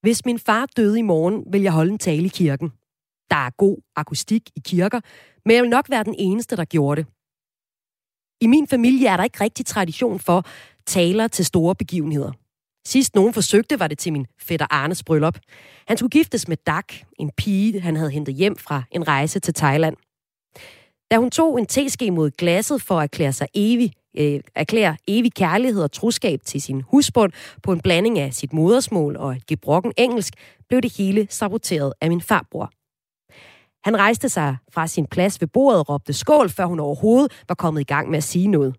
[0.02, 2.72] Hvis min far døde i morgen, vil jeg holde en tale i kirken.
[3.30, 5.00] Der er god akustik i kirker,
[5.44, 7.10] men jeg vil nok være den eneste, der gjorde det.
[8.42, 10.44] I min familie er der ikke rigtig tradition for
[10.86, 12.32] taler til store begivenheder.
[12.86, 15.38] Sidst nogen forsøgte, var det til min fætter Arnes bryllup.
[15.88, 19.54] Han skulle giftes med Dak, en pige, han havde hentet hjem fra en rejse til
[19.54, 19.96] Thailand.
[21.10, 25.34] Da hun tog en teske mod glasset for at erklære sig evig, øh, erklære evig
[25.34, 29.92] kærlighed og troskab til sin husbund på en blanding af sit modersmål og et gebrokken
[29.96, 30.34] engelsk,
[30.68, 32.72] blev det hele saboteret af min farbror.
[33.84, 37.54] Han rejste sig fra sin plads ved bordet og råbte skål, før hun overhovedet var
[37.54, 38.74] kommet i gang med at sige noget.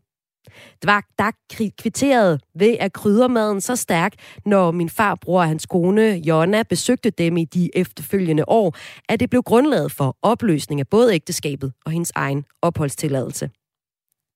[0.83, 4.13] Dvak Dak kvitterede kvitteret ved at krydre maden så stærk,
[4.45, 8.75] når min farbror og hans kone Jonna besøgte dem i de efterfølgende år,
[9.09, 13.49] at det blev grundlaget for opløsning af både ægteskabet og hendes egen opholdstilladelse.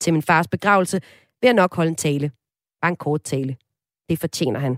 [0.02, 1.02] Til min fars begravelse
[1.42, 2.32] vil jeg nok holde en tale.
[2.82, 3.56] Bare en kort tale.
[4.10, 4.78] Det fortjener han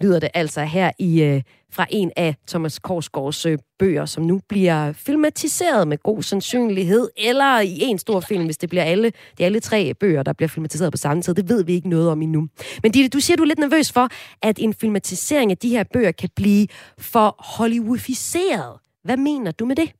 [0.00, 4.40] lyder det altså her i øh, fra en af Thomas Korsgaards øh, bøger, som nu
[4.48, 9.44] bliver filmatiseret med god sandsynlighed, eller i en stor film, hvis det bliver alle, de
[9.44, 11.34] alle tre bøger, der bliver filmatiseret på samme tid.
[11.34, 12.48] Det ved vi ikke noget om endnu.
[12.82, 14.08] Men Ditte, du siger, du er lidt nervøs for,
[14.42, 16.66] at en filmatisering af de her bøger kan blive
[16.98, 18.78] for Hollywoodificeret.
[19.04, 19.92] Hvad mener du med det?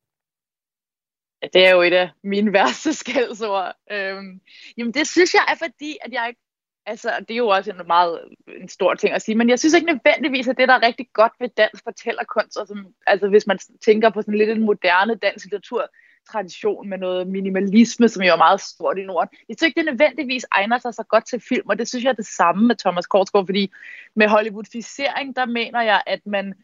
[1.52, 3.74] Det er jo et af mine værste skældsord.
[3.92, 4.40] Øhm,
[4.76, 6.40] jamen det synes jeg er fordi, at jeg ikke
[6.88, 8.20] altså, det er jo også en meget
[8.61, 11.09] en stor ting at sige, men jeg synes ikke nødvendigvis, at det, der er rigtig
[11.12, 15.14] godt ved dansk fortællerkunst, og som, altså hvis man tænker på sådan lidt en moderne
[15.14, 15.90] dansk litteratur,
[16.33, 19.29] tradition med noget minimalisme, som jo er meget stort i Norden.
[19.48, 22.11] Jeg synes ikke, det nødvendigvis egner sig så godt til film, og det synes jeg
[22.11, 23.72] er det samme med Thomas Korsgaard, fordi
[24.14, 26.55] med Hollywoodficering, der mener jeg, at man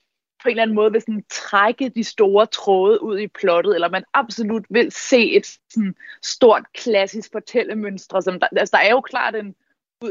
[0.42, 3.88] på en eller anden måde vil sådan trække de store tråde ud i plottet, eller
[3.90, 8.22] man absolut vil se et sådan stort klassisk fortællemønstre.
[8.22, 9.54] Som der, altså, der er jo klart en,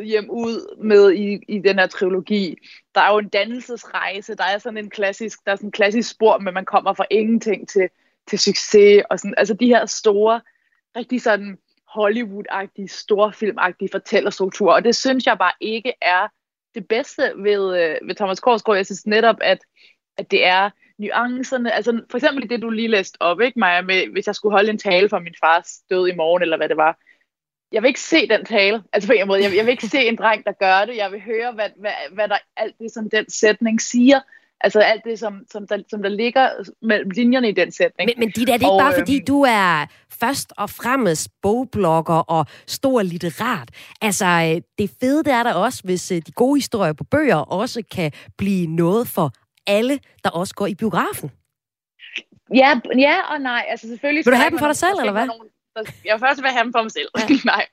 [0.02, 2.58] hjem ud med i, i den her trilogi.
[2.96, 6.10] Der er jo en dannelsesrejse, der er sådan en klassisk, der er sådan en klassisk
[6.10, 7.90] spor, men man kommer fra ingenting til,
[8.28, 10.42] til succes, og sådan, altså de her store,
[10.96, 11.58] rigtig sådan
[11.98, 16.28] Hollywood-agtige, storfilm-agtige fortællerstrukturer, og det synes jeg bare ikke er
[16.76, 18.78] det bedste ved, øh, ved Thomas Korsgaard.
[18.78, 19.60] Jeg synes netop, at,
[20.18, 24.08] at det er nuancerne, altså for eksempel det, du lige læste op, ikke Maja, med,
[24.12, 26.78] hvis jeg skulle holde en tale for min fars død i morgen, eller hvad det
[26.78, 26.98] var,
[27.74, 28.84] jeg vil ikke se den tale.
[28.94, 30.98] Altså på en måde, jeg, vil, jeg vil ikke se en dreng, der gør det.
[30.98, 34.20] Jeg vil høre, hvad, hvad, hvad der alt det, som den sætning siger.
[34.62, 36.50] Altså alt det, som, som, der, som der ligger
[36.82, 38.08] mellem linjerne i den sætning.
[38.10, 39.86] Men, men dit, er det ikke Og, bare, fordi øhm, du er
[40.20, 43.70] først og fremmest bogblogger og stor litterat?
[44.02, 47.36] Altså, øh, det fede det er der også, hvis øh, de gode historier på bøger
[47.36, 49.32] også kan blive noget for
[49.68, 51.32] alle, der også går i biografen.
[52.56, 53.66] Ja, ja og nej.
[53.70, 54.26] Altså selvfølgelig...
[54.26, 56.52] Vil du have ikke for dig selv, eller være nogen- der- Jeg vil først vil
[56.52, 57.10] have dem for mig selv.
[57.18, 57.26] Ja.
[57.54, 57.66] nej.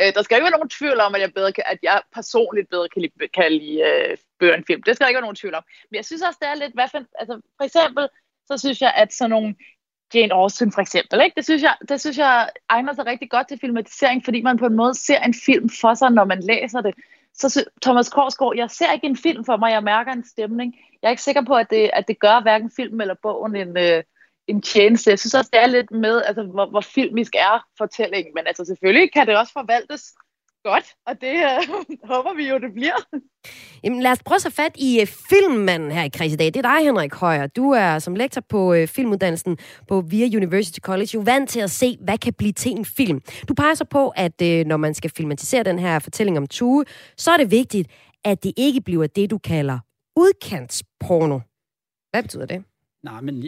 [0.00, 2.70] Øh, Der skal ikke være nogen tvivl om, at jeg, bedre kan, at jeg personligt
[2.70, 4.82] bedre kan lide, kan lide øh, bøger end film.
[4.82, 5.64] Det skal der ikke være nogen tvivl om.
[5.90, 6.74] Men jeg synes også, det er lidt...
[6.74, 8.08] Hvad for, altså, for eksempel,
[8.46, 9.54] så synes jeg, at sådan nogle
[10.14, 11.34] Jane Austen for eksempel, ikke?
[11.36, 14.66] Det, synes jeg, det synes jeg egner sig rigtig godt til filmatisering, fordi man på
[14.66, 16.94] en måde ser en film for sig, når man læser det.
[17.34, 20.76] Så Thomas Korsgaard, jeg ser ikke en film for mig, jeg mærker en stemning.
[21.02, 23.76] Jeg er ikke sikker på, at det, at det gør hverken film eller bogen en,
[23.78, 24.02] øh,
[24.48, 25.10] en tjeneste.
[25.10, 28.32] Jeg synes også, det er lidt med, altså, hvor, hvor filmisk er fortællingen.
[28.34, 30.02] Men altså, selvfølgelig kan det også forvaltes
[30.64, 31.60] godt, og det øh,
[32.12, 32.98] håber vi jo, det bliver.
[33.84, 36.46] Jamen, lad os prøve at tage fat i uh, filmmanden her i Kreds i dag.
[36.46, 37.46] Det er dig, Henrik Højer.
[37.46, 39.58] Du er som lektor på uh, filmuddannelsen
[39.88, 43.20] på VIA University College jo vant til at se, hvad kan blive til en film.
[43.48, 46.84] Du peger så på, at uh, når man skal filmatisere den her fortælling om Tue,
[47.16, 47.88] så er det vigtigt,
[48.24, 49.78] at det ikke bliver det, du kalder
[50.16, 51.40] udkantsporno.
[52.10, 52.64] Hvad betyder det?
[53.02, 53.44] Nej, men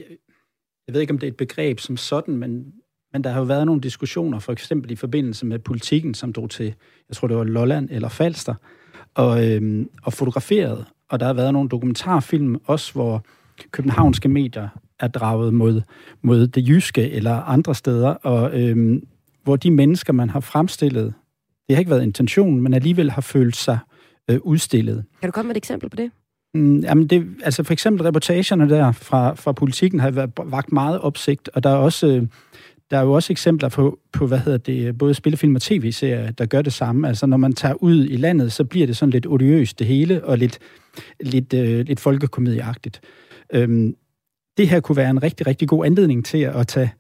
[0.90, 2.64] jeg, ved ikke, om det er et begreb som sådan, men,
[3.12, 6.50] men der har jo været nogle diskussioner, for eksempel i forbindelse med politikken, som drog
[6.50, 6.74] til,
[7.08, 8.54] jeg tror det var Lolland eller Falster,
[9.14, 10.84] og, øh, og fotograferet.
[11.10, 13.24] Og der har været nogle dokumentarfilm også, hvor
[13.70, 14.68] københavnske medier
[15.00, 15.82] er draget mod,
[16.22, 19.02] mod det jyske eller andre steder, og øh,
[19.44, 21.14] hvor de mennesker, man har fremstillet,
[21.68, 23.78] det har ikke været intentionen, men alligevel har følt sig
[24.30, 25.04] øh, udstillet.
[25.20, 26.10] Kan du komme med et eksempel på det?
[26.54, 31.00] Mm, jamen det, altså for eksempel reportagerne der fra, fra politikken har været, vagt meget
[31.00, 32.26] opsigt, og der er også øh,
[32.90, 36.46] der er jo også eksempler på, på hvad hedder det, både spillefilm og tv-serier, der
[36.46, 37.08] gør det samme.
[37.08, 40.24] Altså når man tager ud i landet, så bliver det sådan lidt odiøst det hele,
[40.24, 40.58] og lidt,
[41.20, 43.00] lidt, øh, lidt folkekomedieagtigt.
[43.54, 43.94] Øhm,
[44.56, 46.92] det her kunne være en rigtig, rigtig god anledning til at tage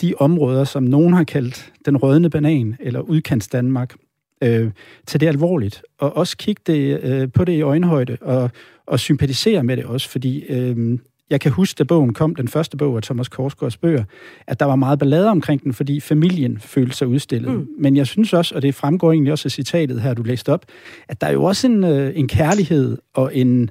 [0.00, 3.94] de områder, som nogen har kaldt den rødne banan, eller udkants Danmark,
[4.42, 4.70] øh,
[5.06, 8.50] tage det alvorligt, og også kigge det, øh, på det i øjenhøjde, og,
[8.86, 10.98] og sympatisere med det også, fordi øh,
[11.30, 14.04] jeg kan huske, da bogen kom, den første bog af Thomas Korsgaards bøger,
[14.46, 17.52] at der var meget ballade omkring den, fordi familien følte sig udstillet.
[17.52, 17.68] Mm.
[17.78, 20.64] Men jeg synes også, og det fremgår egentlig også af citatet her, du læste op,
[21.08, 23.70] at der er jo også en, øh, en kærlighed og en,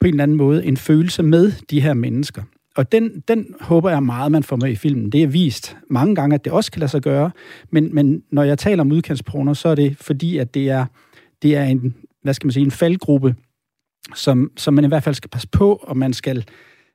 [0.00, 2.42] på en eller anden måde en følelse med de her mennesker.
[2.76, 5.12] Og den, den håber jeg meget, man får med i filmen.
[5.12, 7.30] Det er vist mange gange, at det også kan lade sig gøre.
[7.70, 10.86] Men, men når jeg taler om udkantsporno, så er det fordi, at det er,
[11.42, 13.34] det er en, hvad skal man sige, en faldgruppe,
[14.14, 16.44] som, som man i hvert fald skal passe på, og man skal,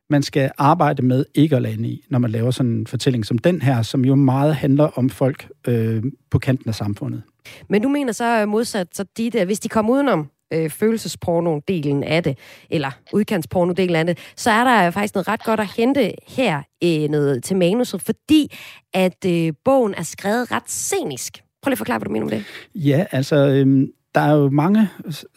[0.10, 3.38] man skal arbejde med ikke at lande i, når man laver sådan en fortælling som
[3.38, 7.24] den her, som jo meget handler om folk øh, på kanten af samfundet.
[7.70, 12.04] Men du mener så øh, modsat, så de der, hvis de kommer udenom øh, følelsesporno-delen
[12.04, 12.38] af det,
[12.70, 17.10] eller udkantsporno-delen af det, så er der faktisk noget ret godt at hente her øh,
[17.10, 18.52] noget til manuset, fordi
[18.94, 21.44] at øh, bogen er skrevet ret scenisk.
[21.62, 22.46] Prøv lige at forklare, hvad du mener med det.
[22.76, 24.90] Ja, altså, øh, der er jo mange,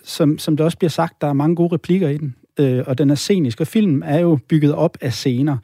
[0.04, 2.98] som, som det også bliver sagt, der er mange gode replikker i den, øh, og
[2.98, 5.56] den er scenisk, og filmen er jo bygget op af scener.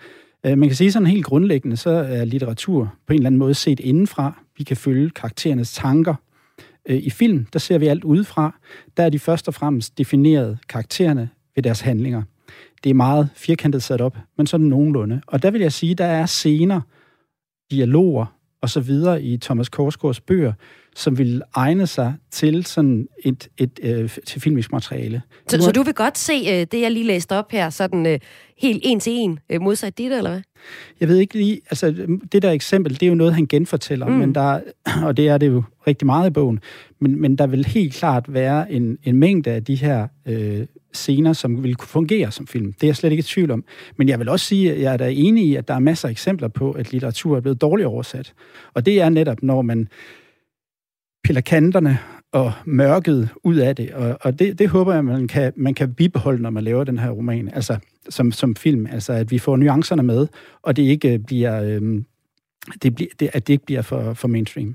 [0.47, 3.55] Øh, man kan sige sådan helt grundlæggende, så er litteratur på en eller anden måde
[3.55, 4.43] set indenfra.
[4.59, 6.15] Vi kan følge karakterernes tanker.
[6.89, 8.59] Øh, I film, der ser vi alt udefra.
[8.97, 12.23] Der er de først og fremmest defineret karaktererne ved deres handlinger.
[12.85, 15.21] Det er meget firkantet sat op, men sådan nogenlunde.
[15.27, 16.81] Og der vil jeg sige, der er scener,
[17.71, 20.53] dialoger og så videre i Thomas Korsgaards bøger,
[20.97, 25.23] som vil egne sig til sådan et, et, øh, til filmisk materiale.
[25.49, 28.19] Så, så du vil godt se øh, det, jeg lige læste op her, sådan øh,
[28.59, 30.41] helt en til en øh, modsat dit, eller hvad?
[31.01, 34.13] Jeg ved ikke lige, altså det der eksempel, det er jo noget, han genfortæller, mm.
[34.13, 34.61] men der,
[35.07, 36.61] og det er det jo rigtig meget i bogen,
[36.99, 40.67] men, men der vil helt klart være en, en mængde af de her øh,
[40.97, 42.73] scener, som vil kunne fungere som film.
[42.73, 43.65] Det er jeg slet ikke i tvivl om.
[43.97, 46.09] Men jeg vil også sige, at jeg er da enig i, at der er masser
[46.09, 48.35] af eksempler på, at litteratur er blevet dårligt oversat.
[48.75, 49.89] Og det er netop, når man
[51.25, 51.99] piller kanterne
[52.33, 53.91] og mørket ud af det.
[53.91, 56.99] Og, og det, det håber jeg, man kan, man kan bibeholde, når man laver den
[56.99, 57.79] her roman, altså
[58.09, 58.87] som, som film.
[58.87, 60.27] Altså at vi får nuancerne med,
[60.63, 62.03] og det ikke bliver, Øh,
[62.83, 64.75] det bliver, det, at det ikke bliver for, for mainstream.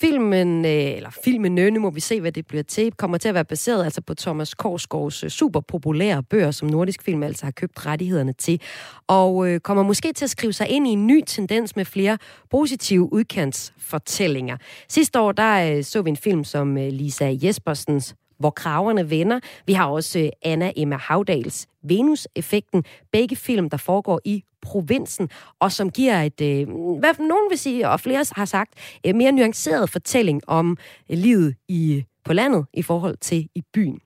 [0.00, 3.28] Filmen, øh, eller filmen, øh, nu må vi se, hvad det bliver til, kommer til
[3.28, 7.46] at være baseret altså på Thomas Korsgaards øh, super populære bøger, som Nordisk Film altså
[7.46, 8.60] har købt rettighederne til,
[9.06, 12.18] og øh, kommer måske til at skrive sig ind i en ny tendens med flere
[12.50, 14.56] positive udkantsfortællinger.
[14.88, 19.40] Sidste år, der øh, så vi en film som øh, Lisa Jespersens hvor kraverne vender.
[19.66, 22.84] Vi har også øh, Anna Emma Havdals Venus-effekten.
[23.12, 25.28] Begge film, der foregår i provinsen,
[25.60, 28.74] og som giver et, øh, hvad nogen vil sige, og flere har sagt,
[29.06, 30.76] øh, mere nuanceret fortælling om
[31.10, 34.00] øh, livet i på landet i forhold til i byen.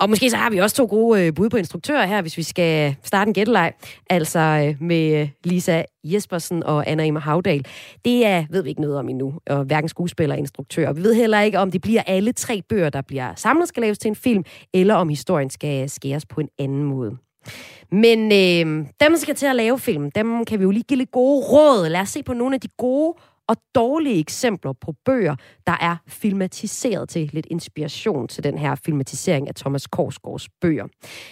[0.00, 2.42] Og måske så har vi også to gode øh, bud på instruktører her, hvis vi
[2.42, 3.72] skal starte en gætteleg.
[4.10, 7.64] Altså øh, med øh, Lisa Jespersen og Anna Emma Havdal.
[8.04, 10.92] Det er, ved vi ikke noget om endnu, og hverken skuespiller eller instruktør.
[10.92, 13.98] Vi ved heller ikke, om det bliver alle tre bøger, der bliver samlet skal laves
[13.98, 17.16] til en film, eller om historien skal skæres på en anden måde.
[17.92, 20.98] Men øh, dem, der skal til at lave film, dem kan vi jo lige give
[20.98, 21.88] lidt gode råd.
[21.88, 23.14] Lad os se på nogle af de gode
[23.50, 25.36] og dårlige eksempler på bøger,
[25.66, 30.86] der er filmatiseret til lidt inspiration til den her filmatisering af Thomas Korsgaards bøger.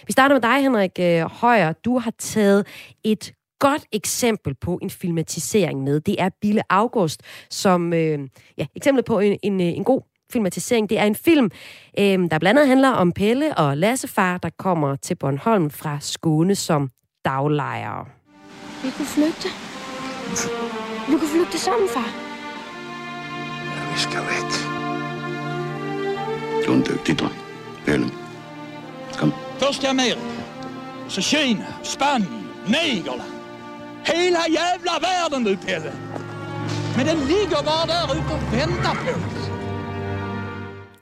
[0.07, 1.73] Vi starter med dig, Henrik øh, Højer.
[1.73, 2.67] Du har taget
[3.05, 6.01] et godt eksempel på en filmatisering med.
[6.01, 8.19] Det er Bille August, som øh,
[8.59, 10.01] ja, eksempel på en, en, øh, en god
[10.33, 10.91] filmatisering.
[10.91, 11.51] Det er en film,
[11.99, 16.55] øh, der blandt andet handler om Pelle og Lassefar, der kommer til Bornholm fra Skåne
[16.55, 16.91] som
[17.25, 18.07] daglejere.
[18.83, 19.49] Vi kunne flygte.
[21.09, 22.09] Vi kunne flygte sammen, far.
[23.77, 24.51] Ja, vi skal væk.
[26.67, 27.39] Du er en dygtig dreng,
[27.87, 28.11] Pelle.
[29.19, 29.33] Kom.
[29.59, 30.21] Først Amerika,
[31.09, 33.33] så Kina, Spanien, Negerland.
[34.05, 35.93] Hela jävla världen du, Pelle.
[36.97, 39.58] Men den ligger bare der ute og venter på os.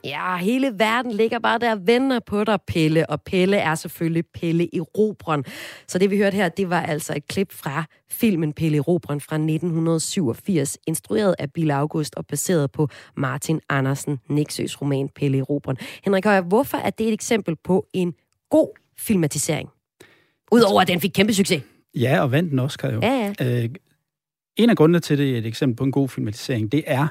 [0.07, 3.09] Ja, hele verden ligger bare der og venter på dig, Pelle.
[3.09, 5.43] Og Pelle er selvfølgelig Pelle i Robron.
[5.87, 9.21] Så det vi hørte her, det var altså et klip fra filmen Pelle i Robron
[9.21, 15.41] fra 1987, instrueret af Bill August og baseret på Martin Andersen Nexøs roman Pelle i
[15.41, 15.77] Robron.
[16.05, 18.13] Henrik Højer, hvorfor er det et eksempel på en
[18.49, 19.69] god filmatisering?
[20.51, 21.63] Udover at den fik kæmpe succes.
[21.95, 22.99] Ja, og vandt den Oscar jo.
[23.01, 23.63] Ja, ja.
[23.63, 23.69] Øh,
[24.57, 27.07] en af grundene til det, et eksempel på en god filmatisering, det er,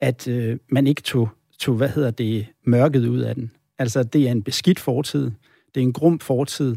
[0.00, 1.28] at øh, man ikke tog
[1.60, 3.52] tog, hvad hedder det, mørket ud af den.
[3.78, 5.30] Altså, det er en beskidt fortid,
[5.74, 6.76] det er en grum fortid,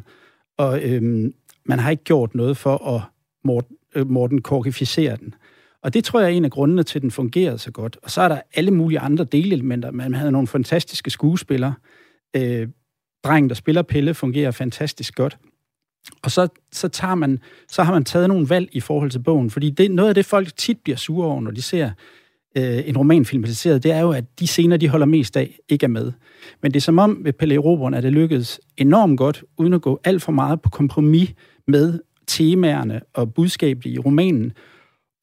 [0.57, 1.33] og øhm,
[1.65, 3.01] man har ikke gjort noget for at
[3.43, 5.35] Morten, øh, Morten korkificere den.
[5.81, 7.97] Og det tror jeg er en af grundene til, at den fungerede så godt.
[8.03, 9.91] Og så er der alle mulige andre delelementer.
[9.91, 11.73] Man havde nogle fantastiske skuespillere.
[12.35, 12.67] Øh,
[13.23, 15.37] drengen, der spiller Pelle, fungerer fantastisk godt.
[16.23, 19.49] Og så, så, tager man, så har man taget nogle valg i forhold til bogen,
[19.49, 21.91] fordi det, noget af det, folk tit bliver sure over, når de ser
[22.57, 25.83] øh, en roman filmatiseret, det er jo, at de scener, de holder mest af, ikke
[25.83, 26.11] er med.
[26.61, 29.81] Men det er som om ved Pelle Robron, at det lykkedes enormt godt, uden at
[29.81, 31.33] gå alt for meget på kompromis
[31.67, 34.53] med temaerne og budskabet i romanen,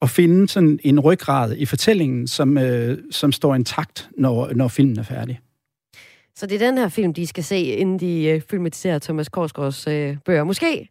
[0.01, 4.99] og finde sådan en ryggrad i fortællingen, som, øh, som står intakt, når, når filmen
[4.99, 5.39] er færdig.
[6.35, 9.87] Så det er den her film, de skal se, inden de øh, filmatiserer Thomas Korsgaards
[9.87, 10.43] øh, bøger.
[10.43, 10.89] Måske.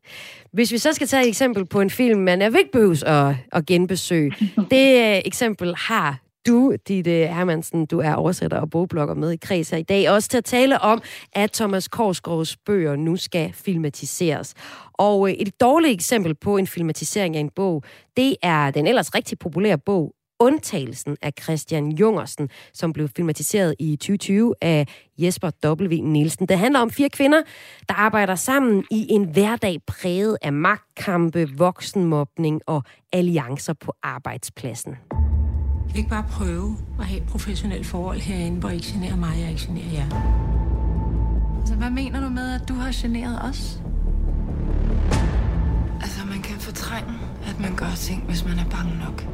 [0.53, 3.35] Hvis vi så skal tage et eksempel på en film, man er ikke behøves at,
[3.53, 4.33] at genbesøge.
[4.71, 9.71] Det øh, eksempel har du, Ditte Hermansen, du er oversætter og bogblogger med i Kreds
[9.71, 14.55] her i dag, også til at tale om, at Thomas Korsgaards bøger nu skal filmatiseres.
[14.93, 17.83] Og øh, et dårligt eksempel på en filmatisering af en bog,
[18.17, 23.97] det er den ellers rigtig populære bog Undtagelsen af Christian Jungersen, som blev filmatiseret i
[23.97, 24.87] 2020 af
[25.19, 26.03] Jesper W.
[26.03, 26.49] Nielsen.
[26.49, 27.43] Det handler om fire kvinder,
[27.89, 34.97] der arbejder sammen i en hverdag præget af magtkampe, voksenmobning og alliancer på arbejdspladsen.
[35.93, 39.31] Vi ikke bare prøve at have et professionelt forhold herinde, hvor I ikke generer mig,
[39.31, 40.07] og jeg ikke generer jer.
[41.61, 43.81] Altså, hvad mener du med, at du har generet os?
[46.01, 47.13] Altså, man kan fortrænge,
[47.47, 49.25] at man gør ting, hvis man er bange nok.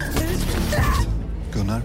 [1.53, 1.83] Gunnar.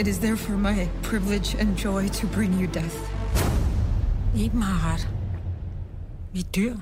[0.00, 2.96] It is therefore my privilege and joy to bring you death.
[4.36, 5.08] Iben har ret.
[6.32, 6.74] Vi dør.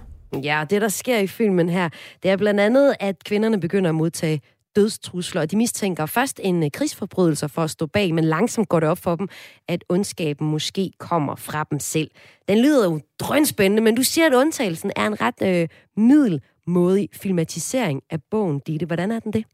[0.42, 1.88] Ja, det der sker i filmen her,
[2.22, 4.40] det er blandt andet, at kvinderne begynder at modtage
[4.76, 8.80] dødstrusler, og de mistænker først en øh, krigsforbrydelse for at stå bag, men langsomt går
[8.80, 9.28] det op for dem,
[9.68, 12.10] at ondskaben måske kommer fra dem selv.
[12.48, 18.02] Den lyder jo drønspændende, men du siger, at undtagelsen er en ret øh, middelmodig filmatisering
[18.10, 18.86] af bogen, Ditte.
[18.86, 19.44] Hvordan er den det?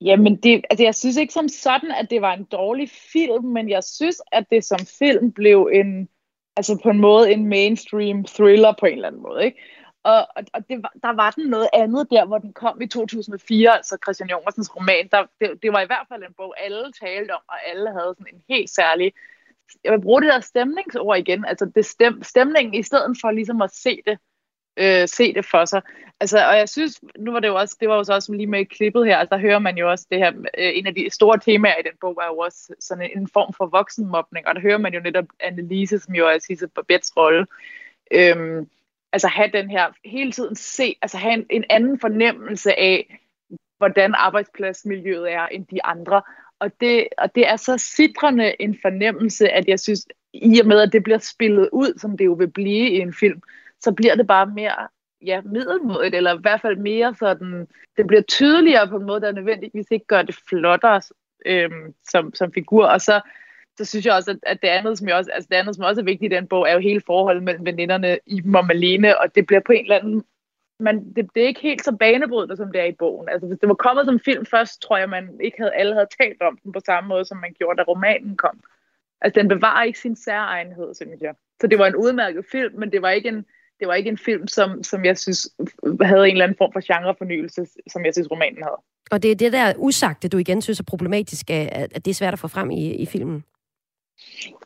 [0.00, 3.70] Jamen, det, altså, jeg synes ikke som sådan, at det var en dårlig film, men
[3.70, 6.08] jeg synes, at det som film blev en,
[6.56, 9.58] altså på en måde en mainstream thriller på en eller anden måde, ikke?
[10.08, 12.86] Og, og, og det var, der var den noget andet der, hvor den kom i
[12.86, 15.08] 2004, altså Christian Jungersens roman.
[15.12, 18.14] Der, det, det var i hvert fald en bog, alle talte om, og alle havde
[18.18, 19.12] sådan en helt særlig...
[19.84, 23.62] Jeg vil bruge det der stemningsord igen, altså det stem, stemningen, i stedet for ligesom
[23.62, 24.18] at se det,
[24.76, 25.82] øh, se det for sig.
[26.20, 28.46] Altså, og jeg synes, nu var det jo også, det var jo så også lige
[28.46, 31.10] med klippet her, altså der hører man jo også det her, øh, en af de
[31.10, 34.54] store temaer i den bog er jo også sådan en, en form for voksenmobning, og
[34.54, 37.46] der hører man jo netop Annelise, som jo er Sisse Babettes rolle,
[38.10, 38.68] øhm,
[39.18, 43.18] altså have den her, hele tiden se, altså have en, en anden fornemmelse af,
[43.78, 46.22] hvordan arbejdspladsmiljøet er end de andre.
[46.58, 50.80] Og det, og det er så sidrende en fornemmelse, at jeg synes, i og med
[50.80, 53.42] at det bliver spillet ud, som det jo vil blive i en film,
[53.80, 54.88] så bliver det bare mere
[55.22, 59.32] ja, middelmodigt, eller i hvert fald mere sådan, det bliver tydeligere på en måde, der
[59.32, 61.00] nødvendigvis ikke gør det flottere
[61.46, 62.86] øhm, som, som figur.
[62.86, 63.20] Og så
[63.78, 65.84] så synes jeg også, at, at det, andet, som jeg også, altså det andet, som
[65.84, 69.20] også er vigtigt i den bog, er jo hele forholdet mellem veninderne i og Malene,
[69.20, 70.24] og det bliver på en eller anden
[70.80, 73.28] man, det, det er ikke helt så banebrydende, som det er i bogen.
[73.28, 76.08] Altså, hvis det var kommet som film først, tror jeg, man ikke havde, alle havde
[76.20, 78.60] talt om den på samme måde, som man gjorde, da romanen kom.
[79.20, 81.34] Altså, den bevarer ikke sin særegenhed, synes jeg.
[81.60, 83.44] Så det var en udmærket film, men det var ikke en,
[83.80, 85.50] det var ikke en film, som, som jeg synes
[86.02, 88.80] havde en eller anden form for genrefornyelse, som jeg synes, romanen havde.
[89.10, 92.32] Og det er det der usagte, du igen synes er problematisk, at det er svært
[92.32, 93.44] at få frem i, i filmen.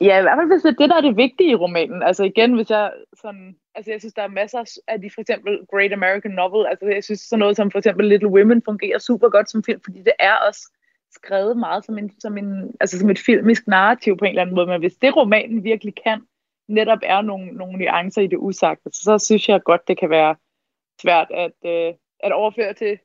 [0.00, 2.02] Ja, i hvert fald hvis det er det, der er det vigtige i romanen.
[2.02, 2.92] Altså igen, hvis jeg
[3.22, 3.56] sådan...
[3.74, 6.66] Altså jeg synes, der er masser af de for eksempel Great American Novel.
[6.66, 9.80] Altså jeg synes sådan noget som for eksempel Little Women fungerer super godt som film,
[9.84, 10.72] fordi det er også
[11.14, 14.54] skrevet meget som, en, som, en, altså som et filmisk narrativ på en eller anden
[14.54, 14.66] måde.
[14.66, 16.22] Men hvis det romanen virkelig kan,
[16.68, 20.10] netop er nogle, nogle nuancer i det usagte, så, så synes jeg godt, det kan
[20.10, 20.36] være
[21.02, 22.98] svært at, øh, at overføre til,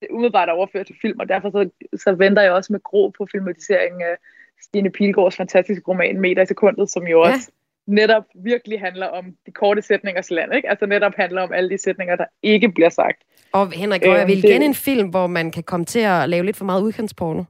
[0.00, 3.08] det umiddelbart at overføre til film, og derfor så, så venter jeg også med gro
[3.08, 4.16] på filmatiseringen af
[4.64, 7.32] Stine Pilgaards fantastiske roman Meter i sekundet, som jo ja.
[7.32, 7.50] også
[7.86, 10.70] netop virkelig handler om de korte sætningers land, ikke?
[10.70, 13.18] Altså netop handler om alle de sætninger, der ikke bliver sagt.
[13.52, 16.44] Og Henrik, øh, jeg vil igen en film, hvor man kan komme til at lave
[16.44, 17.44] lidt for meget udkantsporno.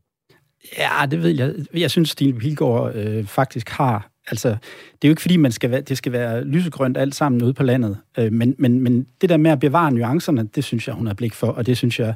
[0.78, 1.54] Ja, det ved jeg.
[1.74, 5.70] Jeg synes, Stine Pilgaard øh, faktisk har Altså, det er jo ikke fordi, man skal
[5.70, 9.28] være, det skal være lysegrønt alt sammen ude på landet, øh, men, men, men det
[9.28, 12.00] der med at bevare nuancerne, det synes jeg, hun har blik for, og det synes
[12.00, 12.14] jeg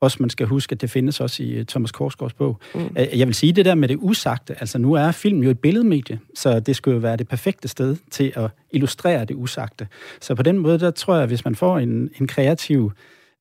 [0.00, 2.60] også, man skal huske, at det findes også i øh, Thomas Korsgaards bog.
[2.74, 2.96] Mm.
[2.96, 6.20] Jeg vil sige det der med det usagte, altså nu er film jo et billedmedie,
[6.34, 9.88] så det skulle jo være det perfekte sted til at illustrere det usagte.
[10.20, 12.92] Så på den måde, der tror jeg, at hvis man får en, en kreativ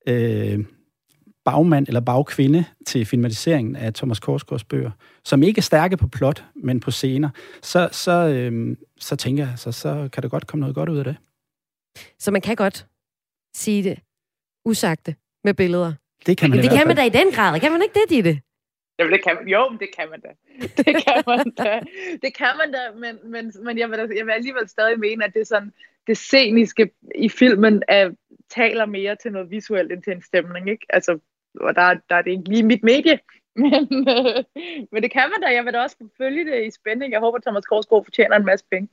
[0.07, 0.60] øh,
[1.45, 4.91] bagmand eller bagkvinde til filmatiseringen af Thomas Korsgaards bøger,
[5.26, 7.30] som ikke er stærke på plot, men på scener,
[7.62, 10.97] så, så, øh, så tænker jeg, så, så kan der godt komme noget godt ud
[10.97, 11.16] af det.
[12.20, 12.88] Så man kan godt
[13.55, 13.99] sige det
[14.66, 15.93] usagte med billeder?
[16.26, 17.59] Det kan man Det kan man da i den grad.
[17.59, 18.41] Kan man ikke det, Ditte?
[18.99, 19.47] Jamen, det kan man.
[19.47, 20.30] Jo, det kan man da.
[20.78, 21.82] Det kan man da.
[22.22, 25.34] Det kan man da, men, men, men jeg, vil, jeg vil alligevel stadig mene, at
[25.34, 25.74] det er sådan,
[26.07, 28.09] det sceniske i filmen er,
[28.49, 30.86] taler mere til noget visuelt end til en stemning, ikke?
[30.89, 31.20] Altså,
[31.59, 33.20] og der, der er det ikke lige mit medie,
[33.63, 34.43] men, øh,
[34.91, 35.55] men det kan man da.
[35.55, 37.11] Jeg vil da også følge det i spænding.
[37.11, 38.89] Jeg håber, Thomas Korsgaard fortjener en masse penge.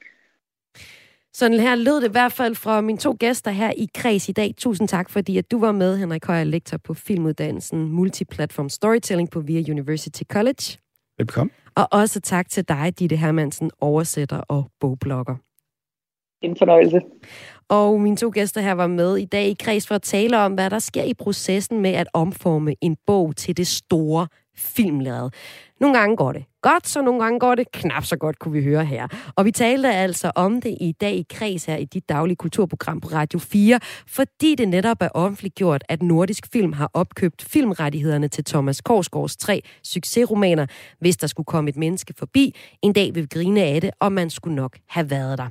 [1.38, 4.32] Sådan her lød det i hvert fald fra mine to gæster her i Kreds i
[4.32, 4.54] dag.
[4.56, 9.40] Tusind tak, fordi at du var med, Henrik Højer, lektor på filmuddannelsen Multiplatform Storytelling på
[9.40, 10.78] VIA University College.
[11.18, 11.50] Velkommen.
[11.74, 15.34] Og også tak til dig, Ditte Hermansen, oversætter og bogblogger.
[16.42, 17.00] En fornøjelse.
[17.68, 20.54] Og mine to gæster her var med i dag i Kreds for at tale om,
[20.54, 24.26] hvad der sker i processen med at omforme en bog til det store
[24.58, 25.30] filmlade.
[25.80, 28.62] Nogle gange går det godt, så nogle gange går det knap så godt, kunne vi
[28.62, 29.08] høre her.
[29.36, 33.00] Og vi talte altså om det i dag i Kreds her i dit daglige kulturprogram
[33.00, 38.44] på Radio 4, fordi det netop er offentliggjort, at Nordisk Film har opkøbt filmrettighederne til
[38.44, 40.66] Thomas Korsgaards tre succesromaner,
[41.00, 42.56] hvis der skulle komme et menneske forbi.
[42.82, 45.48] En dag vil vi grine af det, og man skulle nok have været der.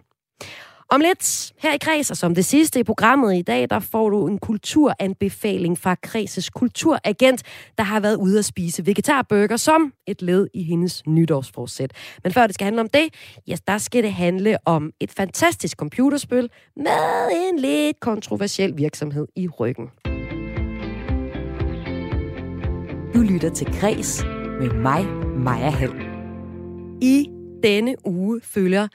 [0.95, 4.09] Om lidt her i Kreds, og som det sidste i programmet i dag, der får
[4.09, 7.43] du en kulturanbefaling fra Kreses kulturagent,
[7.77, 11.93] der har været ude at spise vegetarburger som et led i hendes nytårsforsæt.
[12.23, 13.09] Men før det skal handle om det,
[13.47, 19.47] ja, der skal det handle om et fantastisk computerspil med en lidt kontroversiel virksomhed i
[19.47, 19.89] ryggen.
[23.13, 24.23] Du lytter til Kres
[24.59, 25.05] med mig,
[25.37, 25.93] Maja Hall.
[27.01, 27.27] I
[27.63, 28.87] denne uge følger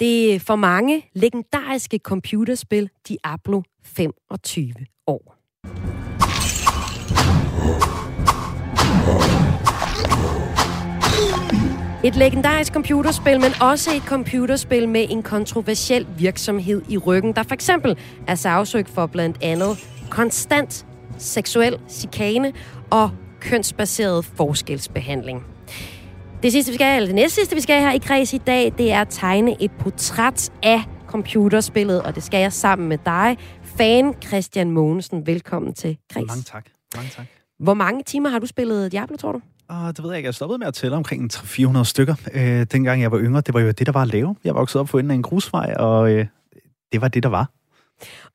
[0.00, 4.72] det for mange legendariske computerspil Diablo 25
[5.06, 5.34] år.
[12.04, 17.54] Et legendarisk computerspil, men også et computerspil med en kontroversiel virksomhed i ryggen, der for
[17.54, 20.86] eksempel er sagsøgt for blandt andet konstant
[21.18, 22.52] seksuel chikane
[22.90, 25.57] og kønsbaseret forskelsbehandling.
[26.42, 28.72] Det sidste, vi skal, eller det næste sidste, vi skal her i kreds i dag,
[28.78, 33.36] det er at tegne et portræt af computerspillet, og det skal jeg sammen med dig,
[33.62, 35.26] fan Christian Mogensen.
[35.26, 36.26] Velkommen til kreds.
[36.26, 36.66] Mange tak.
[36.96, 37.26] Mange tak.
[37.58, 39.40] Hvor mange timer har du spillet Diablo, tror du?
[39.72, 40.26] Uh, det ved jeg ikke.
[40.26, 42.14] Jeg stoppede med at tælle omkring 400 stykker.
[42.34, 44.36] Uh, dengang jeg var yngre, det var jo det, der var at lave.
[44.44, 46.24] Jeg voksede op for enden af en grusvej, og uh,
[46.92, 47.50] det var det, der var.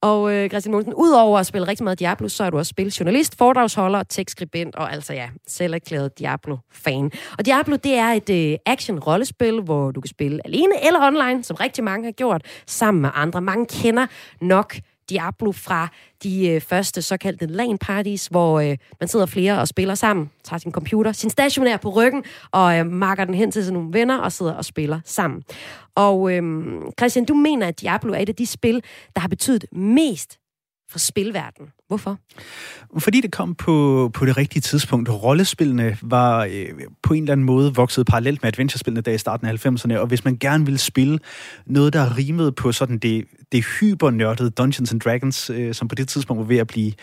[0.02, 3.38] Og øh, Christian Mogensen, udover at spille rigtig meget Diablo, så er du også spiljournalist,
[3.38, 7.12] foredragsholder, tekstskribent og altså ja, selv erklæret Diablo-fan.
[7.38, 11.56] Og Diablo, det er et øh, action-rollespil, hvor du kan spille alene eller online, som
[11.56, 13.42] rigtig mange har gjort, sammen med andre.
[13.42, 14.08] Mange kender
[14.42, 14.76] nok
[15.14, 15.88] Diablo fra
[16.24, 20.60] de øh, første såkaldte LAN parties, hvor øh, man sidder flere og spiller sammen, tager
[20.60, 24.18] sin computer, sin stationær på ryggen, og øh, marker den hen til sine nogle venner
[24.18, 25.44] og sidder og spiller sammen.
[25.96, 26.44] Og øh,
[27.00, 28.84] Christian, du mener, at Diablo er et af de spil,
[29.16, 30.40] der har betydet mest
[30.94, 31.70] for spilverdenen.
[31.88, 32.18] Hvorfor?
[33.00, 35.10] Fordi det kom på, på det rigtige tidspunkt.
[35.10, 36.70] Rollespillene var øh,
[37.04, 40.08] på en eller anden måde vokset parallelt med adventurespillene der i starten af 90'erne, og
[40.08, 41.20] hvis man gerne ville spille
[41.66, 46.08] noget, der rimede på sådan det, det hypernørdede Dungeons and Dragons, øh, som på det
[46.08, 46.94] tidspunkt var ved at blive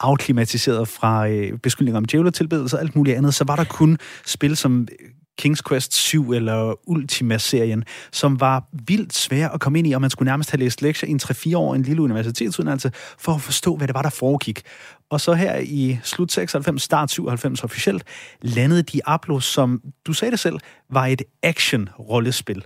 [0.00, 4.56] afklimatiseret fra øh, beskyldninger om djævletilbedelse og alt muligt andet, så var der kun spil
[4.56, 5.08] som øh,
[5.42, 10.10] King's Quest 7 eller Ultima-serien, som var vildt svære at komme ind i, og man
[10.10, 13.76] skulle nærmest have læst lektier i en 3-4 år en lille universitetsuddannelse, for at forstå,
[13.76, 14.62] hvad det var, der foregik.
[15.10, 18.04] Og så her i slut 96, start 97 officielt,
[18.42, 20.58] landede Diablo, som du sagde det selv,
[20.90, 22.64] var et action-rollespil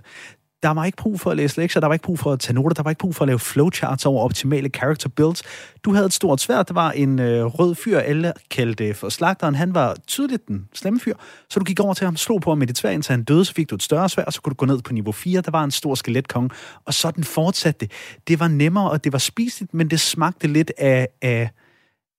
[0.63, 2.53] der var ikke brug for at læse lektier, der var ikke brug for at tage
[2.53, 5.43] noter, der var ikke brug for at lave flowcharts over optimale character builds.
[5.83, 9.55] Du havde et stort svært, der var en øh, rød fyr, alle kaldte for slagteren.
[9.55, 11.13] Han var tydeligt den slemme fyr,
[11.49, 13.45] så du gik over til ham, slog på ham med dit svær, indtil han døde,
[13.45, 15.41] så fik du et større svær, og så kunne du gå ned på niveau 4,
[15.41, 16.51] der var en stor skeletkong,
[16.85, 17.91] og sådan fortsatte det.
[18.27, 21.49] Det var nemmere, og det var spiseligt, men det smagte lidt af, af,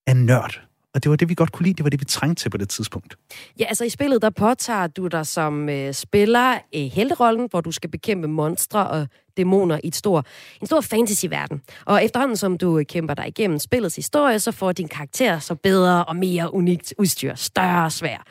[0.06, 0.69] af nørd.
[0.94, 1.74] Og det var det, vi godt kunne lide.
[1.74, 3.16] Det var det, vi trængte til på det tidspunkt.
[3.58, 7.72] Ja, altså i spillet, der påtager du dig som øh, spiller øh, helterollen, hvor du
[7.72, 10.24] skal bekæmpe monstre og dæmoner i et stor,
[10.60, 11.62] en stor fantasyverden.
[11.86, 15.54] Og efterhånden, som du øh, kæmper dig igennem spillets historie, så får din karakter så
[15.54, 18.24] bedre og mere unikt udstyr, større og svær.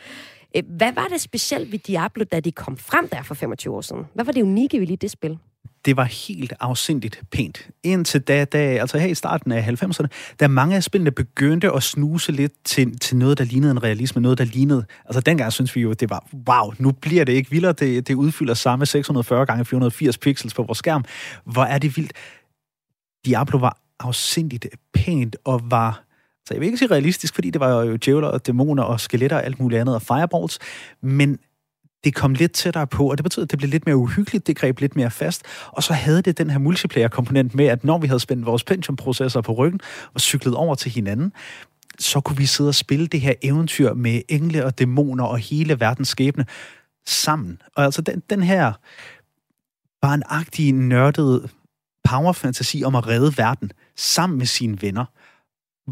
[0.56, 3.82] Øh, hvad var det specielt ved Diablo, da de kom frem der for 25 år
[3.82, 4.04] siden?
[4.14, 5.38] Hvad var det unikke ved lige det spil?
[5.86, 7.70] Det var helt afsindigt pænt.
[7.84, 10.08] Indtil da, da, altså her i starten af 90'erne,
[10.40, 14.22] da mange af spillene begyndte at snuse lidt til, til noget, der lignede en realisme,
[14.22, 14.86] noget, der lignede...
[15.06, 18.14] Altså dengang synes vi jo, det var, wow, nu bliver det ikke vildere, det, det
[18.14, 21.06] udfylder samme 640 gange 480 pixels på vores skærm.
[21.46, 22.14] Hvor er det vildt.
[23.26, 26.04] Diablo var afsindigt pænt og var
[26.46, 29.38] så jeg vil ikke sige realistisk, fordi det var jo djævler og dæmoner og skeletter
[29.38, 30.60] og alt muligt andet og fireballs,
[31.02, 31.40] men
[32.04, 34.58] det kom lidt tættere på, og det betød, at det blev lidt mere uhyggeligt, det
[34.58, 38.08] greb lidt mere fast, og så havde det den her multiplayer-komponent med, at når vi
[38.08, 39.80] havde spændt vores Pentium-processor på ryggen
[40.14, 41.34] og cyklet over til hinanden,
[42.00, 45.80] så kunne vi sidde og spille det her eventyr med engle og dæmoner og hele
[45.80, 46.46] verdens skæbne
[47.06, 47.62] sammen.
[47.76, 48.74] Og altså den, den her
[50.02, 51.50] barnagtige, nørdede
[52.04, 55.06] power-fantasi om at redde verden sammen med sine venner–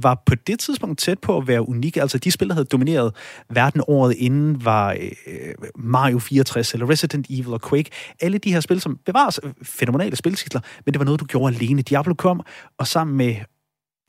[0.04, 1.98] var på det tidspunkt tæt på at være unik.
[1.98, 3.16] Altså de spil, der havde domineret
[3.50, 4.92] verden året inden, var
[5.28, 7.90] øh, Mario 64 eller Resident Evil og Quake.
[8.22, 11.56] Alle de her spil, som bevares øh, fænomenale spiltitler, men det var noget, du gjorde
[11.56, 11.82] alene.
[11.82, 12.42] Diablo kom,
[12.78, 13.36] og sammen med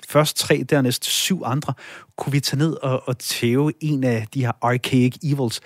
[0.09, 1.75] først tre, dernæst syv andre,
[2.17, 5.61] kunne vi tage ned og, og tæve en af de her archaic evils.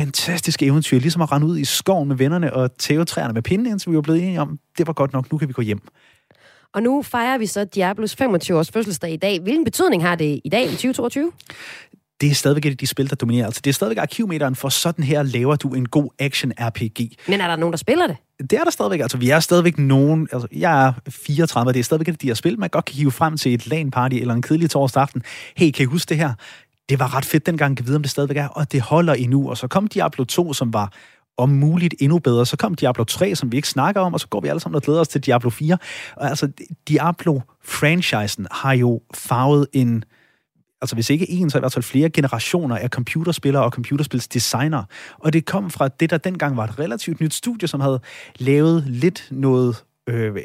[0.00, 3.66] Fantastisk eventyr, ligesom at rende ud i skoven med vennerne og tæve træerne med pinden,
[3.66, 5.80] indtil vi var blevet enige om, det var godt nok, nu kan vi gå hjem.
[6.74, 9.40] Og nu fejrer vi så Diablos 25-års fødselsdag i dag.
[9.40, 11.32] Hvilken betydning har det i dag i 2022?
[12.20, 13.46] det er stadigvæk et af de spil, der dominerer.
[13.46, 17.16] Altså, det er stadigvæk arkivmeteren, for sådan her laver du en god action-RPG.
[17.28, 18.16] Men er der nogen, der spiller det?
[18.50, 19.00] Det er der stadigvæk.
[19.00, 20.28] Altså, vi er stadigvæk nogen...
[20.32, 22.84] Altså, jeg er 34, og det er stadigvæk et af de her spil, man godt
[22.84, 25.22] kan hive frem til et LAN-party eller en kedelig torsdag aften.
[25.56, 26.32] Hey, kan I huske det her?
[26.88, 29.50] Det var ret fedt dengang, kan vide, om det stadigvæk er, og det holder endnu.
[29.50, 30.92] Og så kom Diablo 2, som var
[31.38, 32.46] om muligt endnu bedre.
[32.46, 34.76] Så kom Diablo 3, som vi ikke snakker om, og så går vi alle sammen
[34.76, 35.78] og glæder os til Diablo 4.
[36.16, 36.48] Og altså,
[36.88, 40.04] Diablo-franchisen har jo farvet en,
[40.82, 44.84] altså hvis ikke en, så i hvert fald flere generationer af computerspillere og computerspilsdesigner.
[45.18, 48.00] Og det kom fra det, der dengang var et relativt nyt studie, som havde
[48.38, 50.36] lavet lidt noget øh,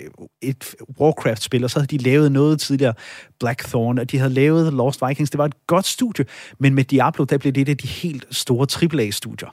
[0.41, 2.93] et Warcraft-spil, og så havde de lavet noget tidligere,
[3.39, 5.29] Blackthorn, og de havde lavet Lost Vikings.
[5.29, 6.25] Det var et godt studie,
[6.59, 9.49] men med Diablo, der blev det et af de helt store AAA-studier.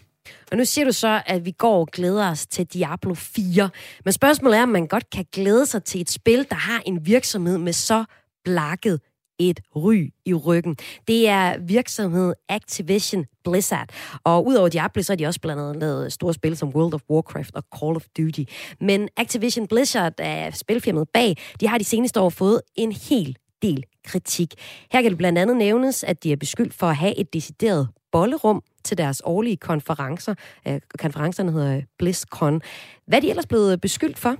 [0.51, 3.71] Og nu siger du så, at vi går og glæder os til Diablo 4.
[4.05, 7.07] Men spørgsmålet er, om man godt kan glæde sig til et spil, der har en
[7.07, 8.05] virksomhed med så
[8.45, 9.01] blakket
[9.41, 10.77] et ry i ryggen.
[11.09, 13.89] Det er virksomhed Activision Blizzard.
[14.25, 17.01] Og udover Diablo, så har de også blandt andet lavet store spil som World of
[17.11, 18.43] Warcraft og Call of Duty.
[18.81, 21.37] Men Activision Blizzard er spilfirmaet bag.
[21.61, 24.55] De har de seneste år fået en hel del kritik.
[24.93, 27.89] Her kan det blandt andet nævnes, at de er beskyldt for at have et decideret
[28.13, 30.35] bollerum til deres årlige konferencer.
[30.69, 32.63] Øh, konferencerne hedder BlizzCon.
[33.07, 34.37] Hvad er de ellers blevet beskyldt for?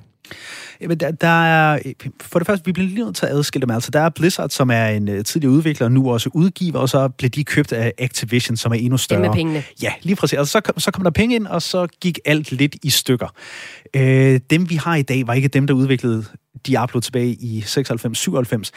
[0.81, 1.79] Jamen, der, der er,
[2.21, 3.75] for det første, vi bliver lige nødt til at adskille dem.
[3.75, 7.09] Altså, der er Blizzard, som er en uh, tidligere udvikler, nu også udgiver, og så
[7.09, 9.23] blev de købt af Activision, som er endnu større.
[9.23, 9.65] Det med pengene.
[9.83, 10.39] Ja, lige præcis.
[10.39, 13.29] Altså, så, kom, så kom der penge ind, og så gik alt lidt i stykker.
[13.97, 16.25] Øh, dem, vi har i dag, var ikke dem, der udviklede
[16.67, 18.71] Diablo tilbage i 96-97,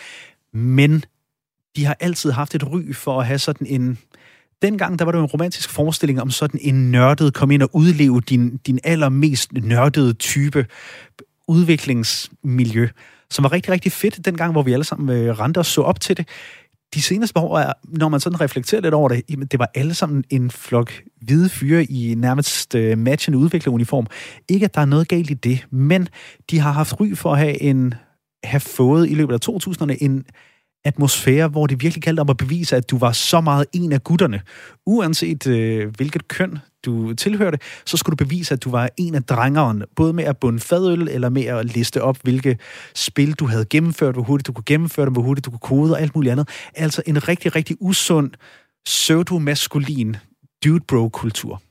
[0.54, 1.04] men
[1.76, 3.98] de har altid haft et ry for at have sådan en
[4.64, 8.22] dengang der var det en romantisk forestilling om sådan en nørdet, kom ind og udleve
[8.22, 10.66] din, din allermest nørdede type
[11.48, 12.88] udviklingsmiljø,
[13.30, 16.00] som var rigtig, rigtig fedt dengang, hvor vi alle sammen øh, rendte og så op
[16.00, 16.28] til det.
[16.94, 19.94] De seneste år, er, når man sådan reflekterer lidt over det, jamen, det var alle
[19.94, 24.08] sammen en flok hvide fyre i nærmest øh, matchende udvikleruniform.
[24.50, 26.08] Ikke, at der er noget galt i det, men
[26.50, 27.94] de har haft ry for at have en
[28.44, 30.26] have fået i løbet af 2000'erne en
[30.86, 34.04] atmosfære, hvor det virkelig galt om at bevise, at du var så meget en af
[34.04, 34.42] gutterne.
[34.86, 39.24] Uanset øh, hvilket køn du tilhørte, så skulle du bevise, at du var en af
[39.24, 42.58] drengeren, både med at bunde fadøl, eller med at liste op, hvilke
[42.96, 45.94] spil du havde gennemført, hvor hurtigt du kunne gennemføre dem, hvor hurtigt du kunne kode
[45.94, 46.50] og alt muligt andet.
[46.76, 48.32] Altså en rigtig, rigtig usund,
[48.86, 50.16] pseudo-maskulin
[50.66, 51.62] dude bro-kultur.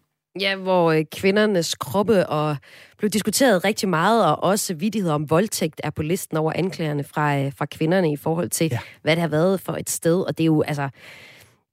[0.41, 2.57] Ja, hvor øh, kvindernes kroppe og
[2.99, 7.39] blev diskuteret rigtig meget, og også vidigheder om voldtægt er på listen over anklagerne fra,
[7.39, 8.79] øh, fra kvinderne i forhold til, ja.
[9.03, 10.21] hvad det har været for et sted.
[10.21, 10.89] Og det er jo, altså,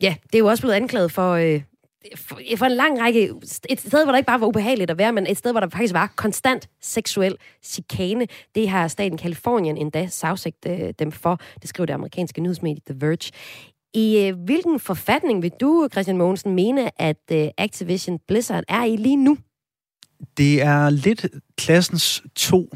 [0.01, 1.61] ja, det er jo også blevet anklaget for, øh,
[2.15, 3.33] for, for en lang række...
[3.69, 5.69] Et sted, hvor der ikke bare var ubehageligt at være, men et sted, hvor der
[5.69, 8.27] faktisk var konstant seksuel chikane.
[8.55, 11.39] Det har staten Kalifornien endda sagsigt øh, dem for.
[11.61, 13.31] Det skriver det amerikanske nyhedsmedie The Verge.
[13.93, 18.95] I øh, hvilken forfatning vil du, Christian Mogensen, mene, at øh, Activision Blizzard er i
[18.95, 19.37] lige nu?
[20.37, 21.27] Det er lidt
[21.57, 22.69] klassens to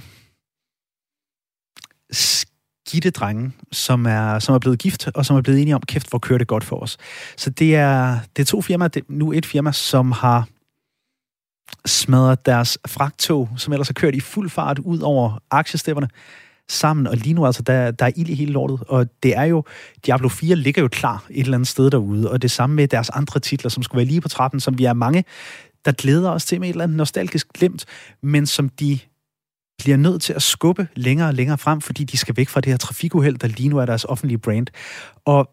[2.11, 6.09] skidte drenge, som er, som er blevet gift, og som er blevet enige om, kæft,
[6.09, 6.97] hvor kører det godt for os.
[7.37, 10.47] Så det er, det er to firmaer, det, nu et firma, som har
[11.85, 16.09] smadret deres fragtog, som ellers har kørt i fuld fart ud over aktiestepperne,
[16.69, 19.43] sammen, og lige nu altså, der, der er ild i hele lortet, og det er
[19.43, 19.63] jo,
[20.05, 23.09] Diablo 4 ligger jo klar et eller andet sted derude, og det samme med deres
[23.09, 25.23] andre titler, som skulle være lige på trappen, som vi er mange,
[25.85, 27.85] der glæder os til med et eller andet nostalgisk glemt,
[28.21, 28.99] men som de
[29.77, 32.71] bliver nødt til at skubbe længere og længere frem, fordi de skal væk fra det
[32.71, 34.67] her trafikuheld, der lige nu er deres offentlige brand.
[35.25, 35.49] Og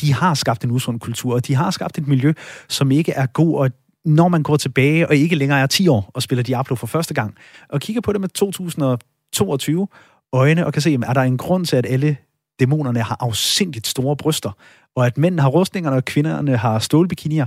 [0.00, 2.32] de har skabt en usund kultur, og de har skabt et miljø,
[2.68, 3.70] som ikke er god, og
[4.04, 7.14] når man går tilbage og ikke længere er 10 år og spiller Diablo for første
[7.14, 7.34] gang,
[7.68, 9.88] og kigger på det med 2022
[10.34, 12.16] øjne og kan se, er der en grund til, at alle
[12.60, 14.50] dæmonerne har afsindigt store bryster,
[14.96, 17.46] og at mændene har rustningerne, og kvinderne har stålbikinier.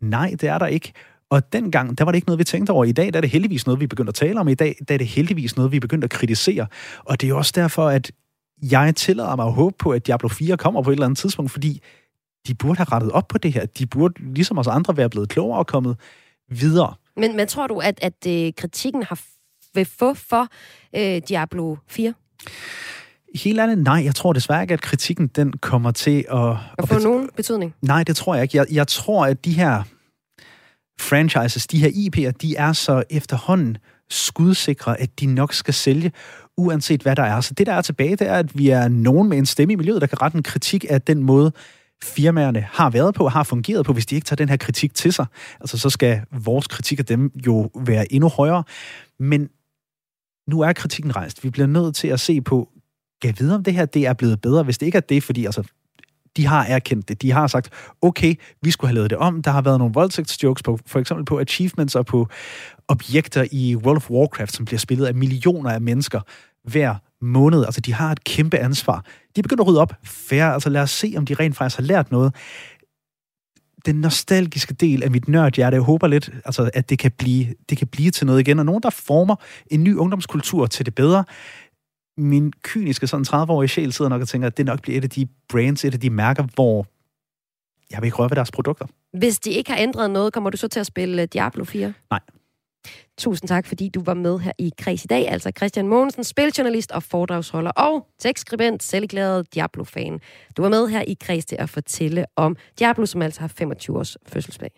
[0.00, 0.92] Nej, det er der ikke.
[1.30, 2.84] Og dengang, der var det ikke noget, vi tænkte over.
[2.84, 4.48] I dag der er det heldigvis noget, vi er begyndt at tale om.
[4.48, 6.66] I dag der er det heldigvis noget, vi er begyndt at kritisere.
[6.98, 8.12] Og det er også derfor, at
[8.70, 11.50] jeg tillader mig at håbe på, at Diablo 4 kommer på et eller andet tidspunkt,
[11.50, 11.82] fordi
[12.46, 13.66] de burde have rettet op på det her.
[13.66, 15.96] De burde, ligesom os andre, være blevet klogere og kommet
[16.48, 16.94] videre.
[17.16, 19.20] Men, men tror du, at, at øh, kritikken har
[19.74, 20.48] vil få for
[20.96, 22.14] øh, Diablo 4?
[23.34, 24.04] Helt ærligt, nej.
[24.04, 26.38] Jeg tror desværre ikke, at kritikken den kommer til at...
[26.38, 27.74] At, at få nogen betydning?
[27.82, 28.56] Nej, det tror jeg ikke.
[28.56, 29.82] Jeg, jeg tror, at de her
[31.00, 33.76] franchises, de her IP'er, de er så efterhånden
[34.10, 36.12] skudsikre, at de nok skal sælge,
[36.56, 37.40] uanset hvad der er.
[37.40, 39.76] Så det, der er tilbage, det er, at vi er nogen med en stemme i
[39.76, 41.52] miljøet, der kan rette en kritik af den måde,
[42.02, 45.12] firmaerne har været på, har fungeret på, hvis de ikke tager den her kritik til
[45.12, 45.26] sig.
[45.60, 48.64] Altså, så skal vores kritik af dem jo være endnu højere.
[49.18, 49.48] Men
[50.48, 51.44] nu er kritikken rejst.
[51.44, 52.68] Vi bliver nødt til at se på,
[53.22, 55.44] kan vide om det her det er blevet bedre, hvis det ikke er det, fordi
[55.44, 55.62] altså,
[56.36, 57.22] de har erkendt det.
[57.22, 57.70] De har sagt,
[58.02, 59.42] okay, vi skulle have lavet det om.
[59.42, 62.28] Der har været nogle voldtægtsjokes på, for eksempel på achievements og på
[62.88, 66.20] objekter i World of Warcraft, som bliver spillet af millioner af mennesker
[66.64, 67.64] hver måned.
[67.64, 69.04] Altså, de har et kæmpe ansvar.
[69.36, 70.52] De begynder at rydde op færre.
[70.54, 72.34] Altså, lad os se, om de rent faktisk har lært noget.
[73.86, 77.78] Den nostalgiske del af mit nørdhjerte, jeg håber lidt, altså, at det kan, blive, det
[77.78, 78.58] kan blive til noget igen.
[78.58, 81.24] Og nogen, der former en ny ungdomskultur til det bedre
[82.16, 85.10] min kyniske sådan 30-årige sjæl sidder nok og tænker, at det nok bliver et af
[85.10, 86.86] de brands, et af de mærker, hvor
[87.90, 88.86] jeg vil ikke røre ved deres produkter.
[89.18, 91.92] Hvis de ikke har ændret noget, kommer du så til at spille Diablo 4?
[92.10, 92.20] Nej.
[93.18, 95.28] Tusind tak, fordi du var med her i Kreds i dag.
[95.28, 100.20] Altså Christian Mogensen, spiljournalist og foredragsholder og tekstskribent, selvglædet Diablo-fan.
[100.56, 103.98] Du var med her i Kreds til at fortælle om Diablo, som altså har 25
[103.98, 104.70] års fødselsdag.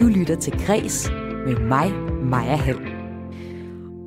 [0.00, 1.10] Du lytter til Kreds
[1.46, 3.02] med mig, Maja Hall.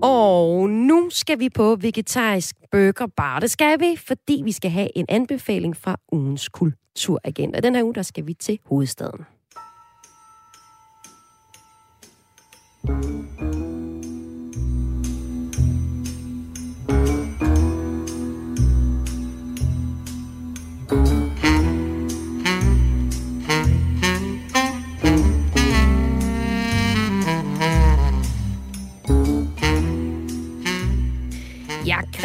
[0.03, 3.39] Og nu skal vi på vegetarisk burger bar.
[3.39, 7.59] Det skal vi, fordi vi skal have en anbefaling fra ugens kulturagenda.
[7.59, 9.34] Den her uge, der skal vi til hovedstaden.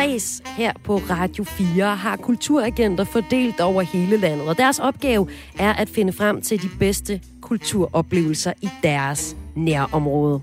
[0.00, 5.22] Kreds her på Radio 4 har kulturagenter fordelt over hele landet, og deres opgave
[5.66, 10.42] er at finde frem til de bedste kulturoplevelser i deres nærområde.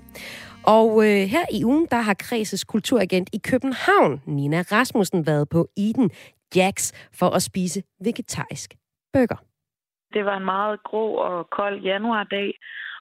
[0.68, 5.68] Og øh, her i ugen, der har Kredses kulturagent i København, Nina Rasmussen, været på
[5.78, 6.10] Eden
[6.56, 8.70] Jacks for at spise vegetarisk
[9.14, 9.40] burger.
[10.14, 12.50] Det var en meget grå og kold januardag,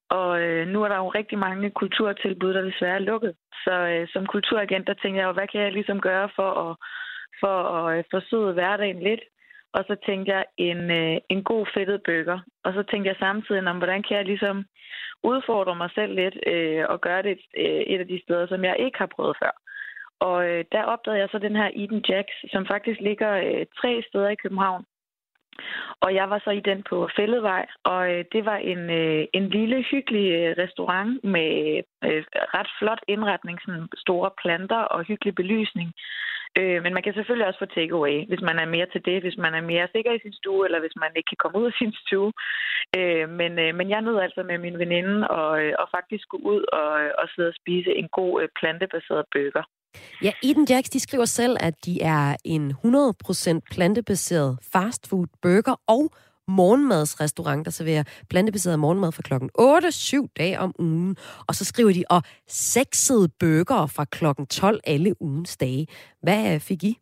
[0.09, 3.35] og øh, nu er der jo rigtig mange kulturtilbud, der desværre er lukket.
[3.65, 6.77] Så øh, som kulturagent, der tænkte jeg jo, hvad kan jeg ligesom gøre for at,
[7.41, 9.21] for at øh, forsøge hverdagen lidt?
[9.73, 12.39] Og så tænkte jeg en, øh, en god fedtet burger.
[12.65, 14.65] Og så tænkte jeg samtidig om, hvordan kan jeg ligesom
[15.23, 18.77] udfordre mig selv lidt øh, og gøre det øh, et af de steder, som jeg
[18.79, 19.55] ikke har prøvet før.
[20.21, 24.03] Og øh, der opdagede jeg så den her Eden Jacks, som faktisk ligger øh, tre
[24.09, 24.85] steder i København.
[26.01, 29.49] Og jeg var så i den på Fælledvej, og øh, det var en, øh, en
[29.49, 32.25] lille, hyggelig øh, restaurant med øh,
[32.57, 35.93] ret flot indretning, sådan store planter og hyggelig belysning.
[36.59, 39.39] Øh, men man kan selvfølgelig også få takeaway, hvis man er mere til det, hvis
[39.45, 41.77] man er mere sikker i sin stue, eller hvis man ikke kan komme ud af
[41.81, 42.33] sin stue.
[42.99, 46.37] Øh, men, øh, men jeg nød altså med min veninde og, øh, og faktisk gå
[46.37, 49.65] ud og, øh, og sidde og spise en god øh, plantebaseret burger.
[50.23, 56.11] Ja, Eden Jacks, de skriver selv, at de er en 100% plantebaseret fastfood burger og
[56.49, 61.17] morgenmadsrestaurant, der serverer plantebaseret morgenmad fra klokken 8, 7 dage om ugen.
[61.49, 65.87] Og så skriver de, og sexede bøger fra klokken 12 alle ugens dage.
[66.23, 66.93] Hvad øh, fik I?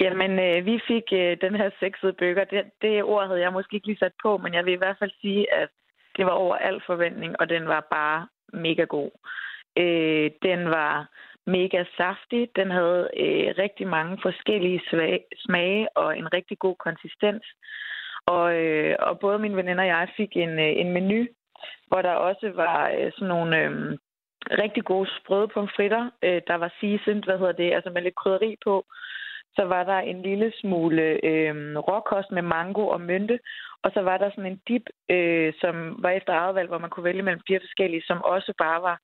[0.00, 2.44] Jamen, øh, vi fik øh, den her sexede burger.
[2.44, 4.98] Det, det ord havde jeg måske ikke lige sat på, men jeg vil i hvert
[4.98, 5.68] fald sige, at
[6.16, 9.10] det var over al forventning, og den var bare mega god.
[9.76, 11.08] Øh, den var
[11.56, 12.48] mega saftig.
[12.56, 17.44] Den havde øh, rigtig mange forskellige svag, smage og en rigtig god konsistens.
[18.26, 21.26] Og, øh, og både min veninde og jeg fik en, øh, en menu,
[21.88, 23.98] hvor der også var øh, sådan nogle øh,
[24.62, 26.10] rigtig gode sprøde pomfritter.
[26.22, 28.84] Øh, der var seasoned, hvad hedder det, altså med lidt krydderi på.
[29.56, 33.38] Så var der en lille smule øh, råkost med mango og mynte.
[33.82, 36.90] Og så var der sådan en dip, øh, som var efter eget valg, hvor man
[36.90, 38.98] kunne vælge mellem fire forskellige, som også bare var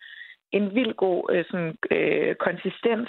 [0.53, 3.09] en vild god øh, sådan, øh, konsistens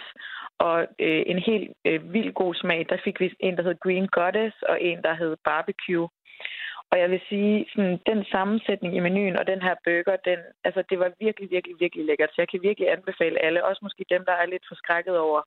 [0.60, 2.86] og øh, en helt øh, vild god smag.
[2.90, 6.10] Der fik vi en, der hed Green Goddess, og en, der hed Barbecue.
[6.92, 10.84] Og jeg vil sige, sådan, den sammensætning i menuen og den her burger, den, altså,
[10.90, 12.30] det var virkelig, virkelig, virkelig lækkert.
[12.30, 15.42] Så jeg kan virkelig anbefale alle, også måske dem, der er lidt forskrækket over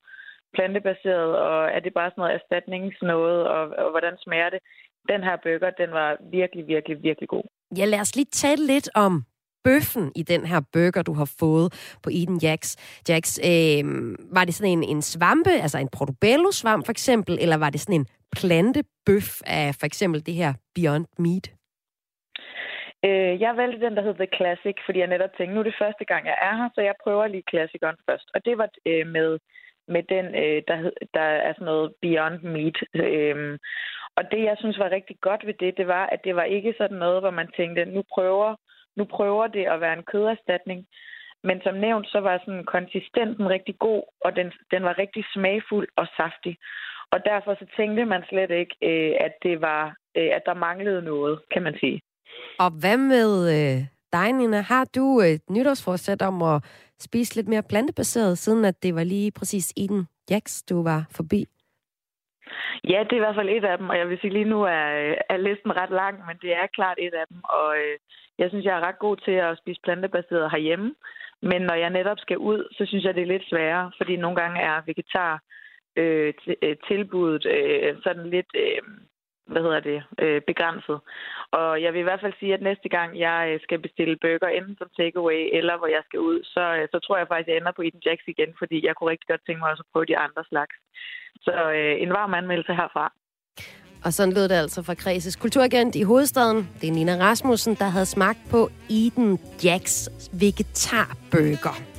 [0.55, 4.61] plantebaseret, og er det bare sådan noget erstatningsnåde, og, og hvordan smager det?
[5.09, 7.45] Den her burger, den var virkelig, virkelig, virkelig god.
[7.78, 9.24] Ja, lad os lige tale lidt om
[9.65, 12.71] bøffen i den her burger, du har fået på Eden Jacks.
[13.09, 13.85] Jacks øh,
[14.37, 18.01] var det sådan en, en svampe, altså en portobello-svamp for eksempel, eller var det sådan
[18.01, 18.07] en
[18.37, 21.47] plantebøf af for eksempel det her Beyond Meat?
[23.05, 25.83] Øh, jeg valgte den, der hed The Classic, fordi jeg netop tænkte, nu er det
[25.83, 28.29] første gang, jeg er her, så jeg prøver lige klassikeren først.
[28.35, 29.39] Og det var øh, med,
[29.89, 32.77] med den, øh, der, der er sådan noget Beyond Meat.
[32.95, 33.59] Øh,
[34.17, 36.75] og det, jeg synes var rigtig godt ved det, det var, at det var ikke
[36.79, 38.57] sådan noget, hvor man tænkte, nu prøver
[38.97, 40.86] nu prøver det at være en køderstatning.
[41.45, 45.88] Men som nævnt, så var sådan konsistensen rigtig god, og den, den var rigtig smagfuld
[45.97, 46.57] og saftig.
[47.12, 49.82] Og derfor så tænkte man slet ikke, øh, at det var,
[50.16, 52.01] øh, at der manglede noget, kan man sige.
[52.59, 53.78] Og hvad med øh,
[54.12, 54.61] dig, Nina?
[54.61, 56.64] Har du et nytårsforsæt om at
[56.99, 61.45] spise lidt mere plantebaseret, siden at det var lige præcis Eden Jacks, du var forbi?
[62.92, 64.62] Ja, det er i hvert fald et af dem, og jeg vil sige, lige nu
[64.62, 67.40] er, er listen ret lang, men det er klart et af dem.
[67.44, 67.96] Og øh,
[68.38, 70.94] jeg synes, jeg er ret god til at spise plantebaseret herhjemme.
[71.42, 74.36] Men når jeg netop skal ud, så synes jeg, det er lidt sværere, fordi nogle
[74.36, 75.42] gange er vegetar
[75.96, 78.82] øh, øh, tilbuddet øh, sådan lidt, øh,
[79.53, 80.98] hvad hedder det, øh, begrænset.
[81.59, 84.48] Og jeg vil i hvert fald sige, at næste gang jeg øh, skal bestille burger,
[84.48, 87.53] enten som takeaway eller hvor jeg skal ud, så, øh, så tror jeg faktisk, at
[87.53, 89.92] jeg ender på Eden Jacks igen, fordi jeg kunne rigtig godt tænke mig også at
[89.92, 90.74] prøve de andre slags.
[91.46, 93.07] Så øh, en varm anmeldelse herfra.
[94.05, 96.68] Og sådan lød det altså fra Kreses kulturagent i hovedstaden.
[96.80, 101.89] Det er Nina Rasmussen, der havde smagt på Eden Jacks vegetarburger.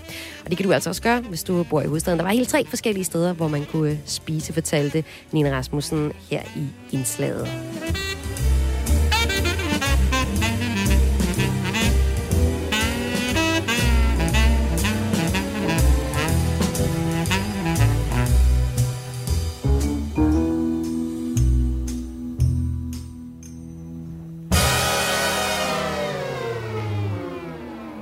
[0.44, 2.20] Og det kan du altså også gøre, hvis du bor i hovedstaden.
[2.20, 6.42] Der var helt tre forskellige steder, hvor man kunne øh, spise, fortalte Nina Rasmussen her
[6.56, 7.48] i indslaget.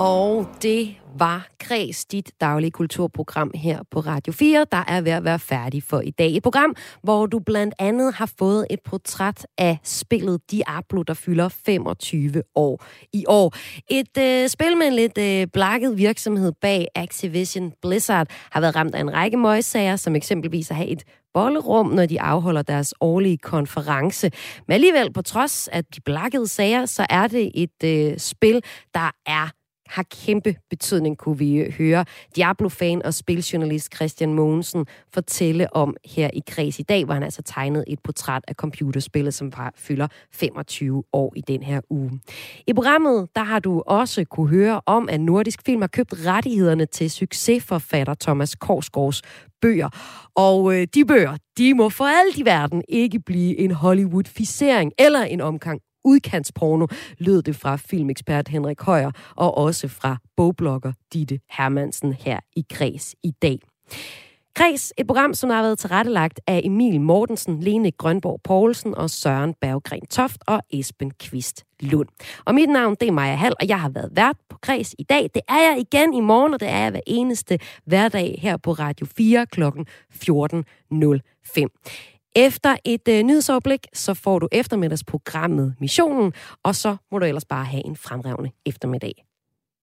[0.10, 5.24] Og det var Kreds, dit daglige kulturprogram her på Radio 4, der er ved at
[5.24, 6.36] være færdig for i dag.
[6.36, 11.50] Et program, hvor du blandt andet har fået et portræt af spillet Diablo, der fylder
[11.50, 12.84] 25 år
[13.14, 13.56] i år.
[13.90, 18.96] Et øh, spil med en lidt øh, blakket virksomhed bag Activision Blizzard har været ramt
[18.96, 21.04] af en række møgssager, som eksempelvis at have et
[21.34, 24.32] bollerum, når de afholder deres årlige konference.
[24.68, 28.62] Men alligevel, på trods af de blakkede sager, så er det et øh, spil,
[28.94, 29.59] der er
[29.90, 36.30] har kæmpe betydning, kunne vi øh, høre Diablo-fan og spiljournalist Christian Mogensen fortælle om her
[36.34, 40.08] i Kreds i dag, hvor han altså tegnede et portræt af computerspillet, som var, fylder
[40.34, 42.20] 25 år i den her uge.
[42.68, 46.86] I programmet, der har du også kunne høre om, at Nordisk Film har købt rettighederne
[46.86, 49.22] til succesforfatter Thomas Korsgaards
[49.62, 49.90] bøger.
[50.36, 55.22] Og øh, de bøger, de må for alt i verden ikke blive en Hollywood-fisering eller
[55.24, 56.88] en omgang udkantsporno,
[57.18, 63.16] lød det fra filmekspert Henrik Højer og også fra bogblogger Ditte Hermansen her i Græs
[63.24, 63.60] i dag.
[64.56, 69.54] Kreds, et program, som har været tilrettelagt af Emil Mortensen, Lene Grønborg Poulsen og Søren
[69.62, 72.08] Berggren Toft og Esben Kvist Lund.
[72.46, 75.04] Og mit navn, det er Maja Hall, og jeg har været vært på Kreds i
[75.04, 75.30] dag.
[75.34, 78.72] Det er jeg igen i morgen, og det er jeg hver eneste hverdag her på
[78.72, 79.64] Radio 4 kl.
[79.64, 82.19] 14.05.
[82.36, 87.66] Efter et øh, nyhedsoverblik, så får du eftermiddagsprogrammet Missionen, og så må du ellers bare
[87.66, 89.29] have en fremragende eftermiddag.